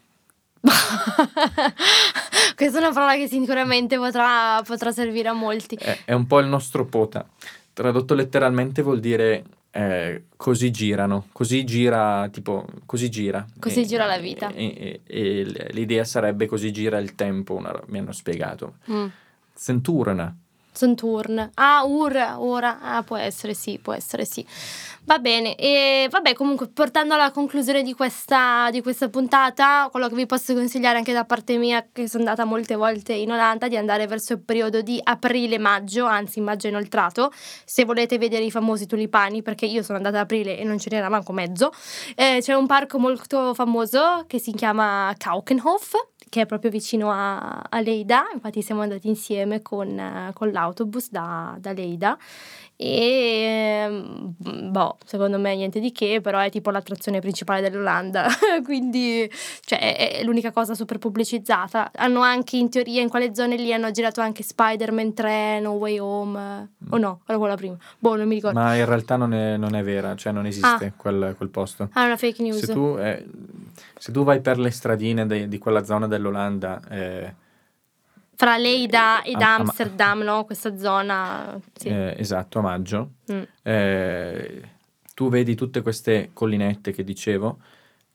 Questa 2.56 2.78
è 2.78 2.80
una 2.80 2.92
parola 2.92 3.14
che 3.14 3.28
sicuramente 3.28 3.96
potrà, 3.96 4.62
potrà 4.64 4.90
servire 4.92 5.28
a 5.28 5.32
molti. 5.32 5.76
È, 5.76 6.00
è, 6.06 6.12
un 6.12 6.26
po' 6.26 6.40
il 6.40 6.46
nostro 6.46 6.86
pota. 6.86 7.26
Tradotto 7.72 8.14
letteralmente 8.14 8.82
vuol 8.82 9.00
dire 9.00 9.44
eh, 9.70 10.24
così 10.36 10.70
girano, 10.70 11.26
così 11.32 11.64
gira, 11.64 12.28
tipo, 12.28 12.66
così 12.86 13.10
gira. 13.10 13.44
Così 13.58 13.82
e, 13.82 13.86
gira 13.86 14.06
la 14.06 14.18
vita. 14.18 14.50
E, 14.52 14.72
e, 14.76 15.00
e, 15.04 15.44
l'idea 15.72 16.04
sarebbe 16.04 16.46
così 16.46 16.72
gira 16.72 16.98
il 16.98 17.14
tempo, 17.14 17.54
una, 17.54 17.78
mi 17.86 17.98
hanno 17.98 18.12
spiegato. 18.12 18.76
Mm. 18.90 19.06
Centurna. 19.56 20.34
Centurn. 20.74 21.50
Ah, 21.54 21.84
ur, 21.84 22.16
ora. 22.38 22.80
Ah, 22.80 23.02
può 23.02 23.16
essere 23.16 23.54
sì, 23.54 23.78
può 23.78 23.92
essere 23.92 24.24
sì. 24.24 24.44
Va 25.06 25.18
bene, 25.18 25.54
e 25.56 26.08
vabbè, 26.10 26.32
comunque 26.32 26.68
portando 26.68 27.12
alla 27.12 27.30
conclusione 27.30 27.82
di 27.82 27.92
questa, 27.92 28.70
di 28.70 28.80
questa 28.80 29.10
puntata, 29.10 29.86
quello 29.90 30.08
che 30.08 30.14
vi 30.14 30.24
posso 30.24 30.54
consigliare 30.54 30.96
anche 30.96 31.12
da 31.12 31.26
parte 31.26 31.58
mia, 31.58 31.86
che 31.92 32.08
sono 32.08 32.24
andata 32.24 32.46
molte 32.46 32.74
volte 32.74 33.12
in 33.12 33.30
Olanda, 33.30 33.68
di 33.68 33.76
andare 33.76 34.06
verso 34.06 34.32
il 34.32 34.40
periodo 34.40 34.80
di 34.80 34.98
aprile-maggio, 35.02 36.06
anzi 36.06 36.40
maggio 36.40 36.68
inoltrato, 36.68 37.30
se 37.66 37.84
volete 37.84 38.16
vedere 38.16 38.44
i 38.44 38.50
famosi 38.50 38.86
tulipani, 38.86 39.42
perché 39.42 39.66
io 39.66 39.82
sono 39.82 39.98
andata 39.98 40.16
ad 40.16 40.22
aprile 40.24 40.58
e 40.58 40.64
non 40.64 40.78
ce 40.78 40.88
n'era 40.90 41.10
manco 41.10 41.34
mezzo. 41.34 41.70
Eh, 42.14 42.38
c'è 42.40 42.54
un 42.54 42.66
parco 42.66 42.98
molto 42.98 43.52
famoso 43.52 44.24
che 44.26 44.38
si 44.38 44.52
chiama 44.52 45.12
Kaukenhof, 45.18 45.92
che 46.34 46.40
è 46.40 46.46
proprio 46.46 46.68
vicino 46.68 47.12
a, 47.12 47.64
a 47.68 47.80
Leida, 47.80 48.24
infatti 48.32 48.60
siamo 48.60 48.80
andati 48.80 49.06
insieme 49.06 49.62
con, 49.62 50.32
con 50.34 50.50
l'autobus 50.50 51.08
da, 51.08 51.56
da 51.60 51.72
Leida 51.72 52.18
e 52.76 53.86
mm, 53.88 54.70
boh, 54.70 54.98
secondo 55.04 55.38
me 55.38 55.54
niente 55.54 55.78
di 55.78 55.92
che, 55.92 56.20
però 56.20 56.40
è 56.40 56.50
tipo 56.50 56.70
l'attrazione 56.70 57.20
principale 57.20 57.60
dell'Olanda, 57.60 58.26
quindi 58.64 59.30
cioè, 59.64 60.18
è, 60.18 60.24
l'unica 60.24 60.50
cosa 60.50 60.74
super 60.74 60.98
pubblicizzata. 60.98 61.92
Hanno 61.94 62.20
anche 62.20 62.56
in 62.56 62.70
teoria 62.70 63.00
in 63.00 63.08
quelle 63.08 63.34
zone 63.34 63.56
lì 63.56 63.72
hanno 63.72 63.90
girato 63.90 64.20
anche 64.20 64.42
Spider-Man 64.42 65.14
3, 65.14 65.60
No 65.60 65.72
Way 65.72 65.98
Home, 65.98 66.38
mm. 66.38 66.92
o 66.92 66.96
no, 66.98 67.20
era 67.26 67.38
quella 67.38 67.56
prima. 67.56 67.76
Boh, 67.98 68.16
non 68.16 68.26
mi 68.26 68.34
ricordo. 68.34 68.58
Ma 68.58 68.74
in 68.74 68.86
realtà 68.86 69.16
non 69.16 69.32
è, 69.32 69.56
non 69.56 69.74
è 69.74 69.82
vera, 69.82 70.16
cioè 70.16 70.32
non 70.32 70.46
esiste 70.46 70.86
ah. 70.86 70.92
quel, 70.96 71.34
quel, 71.36 71.48
posto. 71.50 71.88
Ah, 71.92 72.02
è 72.02 72.06
una 72.06 72.16
fake 72.16 72.42
news. 72.42 72.58
Se 72.58 72.72
tu, 72.72 72.96
eh, 72.98 73.24
se 73.96 74.10
tu 74.10 74.24
vai 74.24 74.40
per 74.40 74.58
le 74.58 74.70
stradine 74.70 75.26
de, 75.26 75.46
di 75.48 75.58
quella 75.58 75.84
zona 75.84 76.08
dell'Olanda... 76.08 76.80
Eh, 76.90 77.42
fra 78.36 78.56
Leida 78.56 79.22
ed 79.22 79.40
a, 79.40 79.56
Amsterdam, 79.56 80.20
a, 80.20 80.24
no? 80.24 80.44
Questa 80.44 80.76
zona. 80.76 81.58
Sì. 81.74 81.88
Eh, 81.88 82.14
esatto, 82.18 82.58
a 82.58 82.62
maggio. 82.62 83.10
Mm. 83.32 83.42
Eh, 83.62 84.62
tu 85.14 85.28
vedi 85.28 85.54
tutte 85.54 85.82
queste 85.82 86.30
collinette 86.32 86.92
che 86.92 87.04
dicevo, 87.04 87.58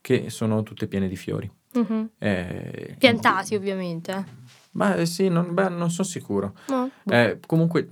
che 0.02 0.30
sono 0.30 0.64
tutte 0.64 0.88
piene 0.88 1.08
di 1.08 1.16
fiori. 1.16 1.50
Mm-hmm. 1.78 2.06
Eh, 2.18 2.96
Piantati, 2.98 3.56
ovviamente. 3.56 4.26
Ma 4.72 4.96
eh, 4.96 5.06
sì, 5.06 5.30
non, 5.30 5.54
beh, 5.54 5.70
non 5.70 5.90
sono 5.90 6.08
sicuro. 6.08 6.54
Boh. 6.68 6.90
comunque, 7.46 7.88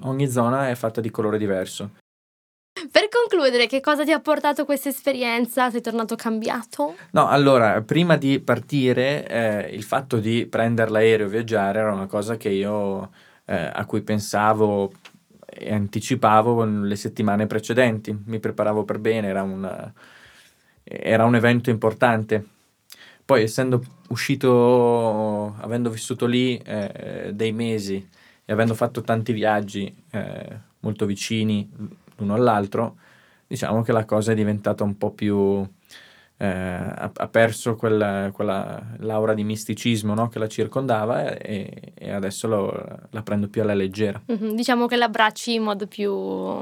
ogni 0.00 0.28
zona 0.28 0.68
è 0.68 0.74
fatta 0.74 1.00
di 1.00 1.10
colore 1.10 1.38
diverso. 1.38 1.90
Concludere, 3.36 3.66
che 3.66 3.80
cosa 3.80 4.02
ti 4.02 4.12
ha 4.12 4.20
portato 4.20 4.64
questa 4.64 4.88
esperienza? 4.88 5.68
Sei 5.68 5.82
tornato 5.82 6.16
cambiato? 6.16 6.96
No, 7.10 7.28
allora, 7.28 7.82
prima 7.82 8.16
di 8.16 8.40
partire, 8.40 9.28
eh, 9.28 9.74
il 9.74 9.82
fatto 9.82 10.16
di 10.16 10.46
prendere 10.46 10.90
l'aereo 10.90 11.26
e 11.26 11.28
viaggiare 11.28 11.80
era 11.80 11.92
una 11.92 12.06
cosa 12.06 12.38
che 12.38 12.48
io, 12.48 13.10
eh, 13.44 13.70
a 13.74 13.84
cui 13.84 14.00
pensavo 14.00 14.90
e 15.44 15.70
anticipavo 15.70 16.64
le 16.64 16.96
settimane 16.96 17.46
precedenti. 17.46 18.18
Mi 18.24 18.40
preparavo 18.40 18.84
per 18.84 19.00
bene, 19.00 19.28
era 19.28 19.42
un, 19.42 19.92
era 20.82 21.26
un 21.26 21.34
evento 21.34 21.68
importante. 21.68 22.42
Poi, 23.22 23.42
essendo 23.42 23.84
uscito, 24.08 25.56
avendo 25.60 25.90
vissuto 25.90 26.24
lì 26.24 26.56
eh, 26.56 27.32
dei 27.34 27.52
mesi 27.52 28.08
e 28.46 28.50
avendo 28.50 28.72
fatto 28.72 29.02
tanti 29.02 29.34
viaggi 29.34 29.94
eh, 30.12 30.58
molto 30.80 31.04
vicini, 31.04 31.70
l'uno 32.16 32.32
all'altro, 32.32 32.96
diciamo 33.46 33.82
che 33.82 33.92
la 33.92 34.04
cosa 34.04 34.32
è 34.32 34.34
diventata 34.34 34.84
un 34.84 34.96
po' 34.96 35.10
più... 35.12 35.66
Eh, 36.38 36.46
ha, 36.46 37.10
ha, 37.14 37.28
perso 37.28 37.76
quella, 37.76 38.30
quella 38.30 38.82
l'aura 38.98 39.32
di 39.32 39.42
misticismo 39.42 40.12
no? 40.12 40.28
che 40.28 40.38
la 40.38 40.48
circondava 40.48 41.34
e, 41.38 41.94
e 41.94 42.10
adesso 42.10 42.46
lo, 42.46 42.98
la 43.08 43.22
prendo 43.22 43.48
più 43.48 43.62
alla 43.62 43.72
leggera. 43.72 44.20
Mm-hmm, 44.30 44.54
diciamo 44.54 44.86
che 44.86 44.96
l'abbracci 44.96 45.54
in 45.54 45.62
modo 45.62 45.86
più 45.86 46.60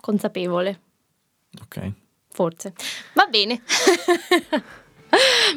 consapevole. 0.00 0.80
Ok. 1.60 1.92
Forse. 2.28 2.72
Va 3.12 3.26
bene. 3.26 3.60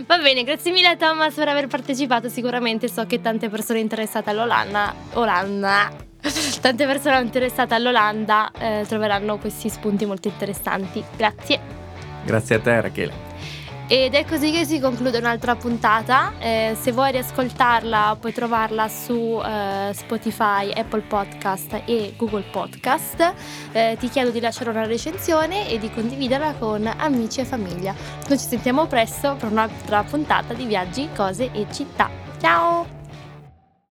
Va 0.06 0.18
bene, 0.18 0.44
grazie 0.44 0.72
mille 0.72 0.98
Thomas 0.98 1.34
per 1.34 1.48
aver 1.48 1.68
partecipato. 1.68 2.28
Sicuramente 2.28 2.90
so 2.90 3.06
che 3.06 3.22
tante 3.22 3.48
persone 3.48 3.80
interessate 3.80 4.30
all'Olanda, 4.30 4.94
Olanda, 5.14 6.05
tante 6.62 6.86
persone 6.86 7.22
interessate 7.22 7.74
all'Olanda 7.74 8.52
eh, 8.58 8.86
troveranno 8.88 9.38
questi 9.38 9.70
spunti 9.70 10.06
molto 10.06 10.28
interessanti. 10.28 11.04
Grazie. 11.16 11.60
Grazie 12.26 12.56
a 12.56 12.60
te 12.60 12.82
Rachele. 12.82 13.34
Ed 13.88 14.16
è 14.16 14.26
così 14.26 14.52
che 14.52 14.66
si 14.66 14.80
conclude 14.80 15.20
un'altra 15.20 15.56
puntata. 15.56 16.34
Eh, 16.40 16.76
se 16.80 16.92
vuoi 16.92 17.12
riascoltarla 17.12 18.18
puoi 18.20 18.34
trovarla 18.34 18.88
su 18.90 19.40
eh, 19.46 19.92
Spotify, 19.94 20.72
Apple 20.74 21.02
Podcast 21.02 21.84
e 21.86 22.14
Google 22.18 22.46
Podcast. 22.52 23.34
Eh, 23.72 23.96
ti 24.00 24.10
chiedo 24.10 24.32
di 24.32 24.40
lasciare 24.40 24.72
una 24.72 24.88
recensione 24.88 25.70
e 25.70 25.78
di 25.78 25.92
condividerla 25.92 26.54
con 26.54 26.92
amici 26.98 27.42
e 27.42 27.46
famiglia. 27.46 27.94
Noi 28.28 28.40
ci 28.40 28.48
sentiamo 28.48 28.88
presto 28.88 29.36
per 29.38 29.52
un'altra 29.52 30.02
puntata 30.04 30.56
di 30.56 30.66
viaggi, 30.66 31.08
cose 31.16 31.52
e 31.52 31.68
città. 31.72 32.10
Ciao! 32.42 33.05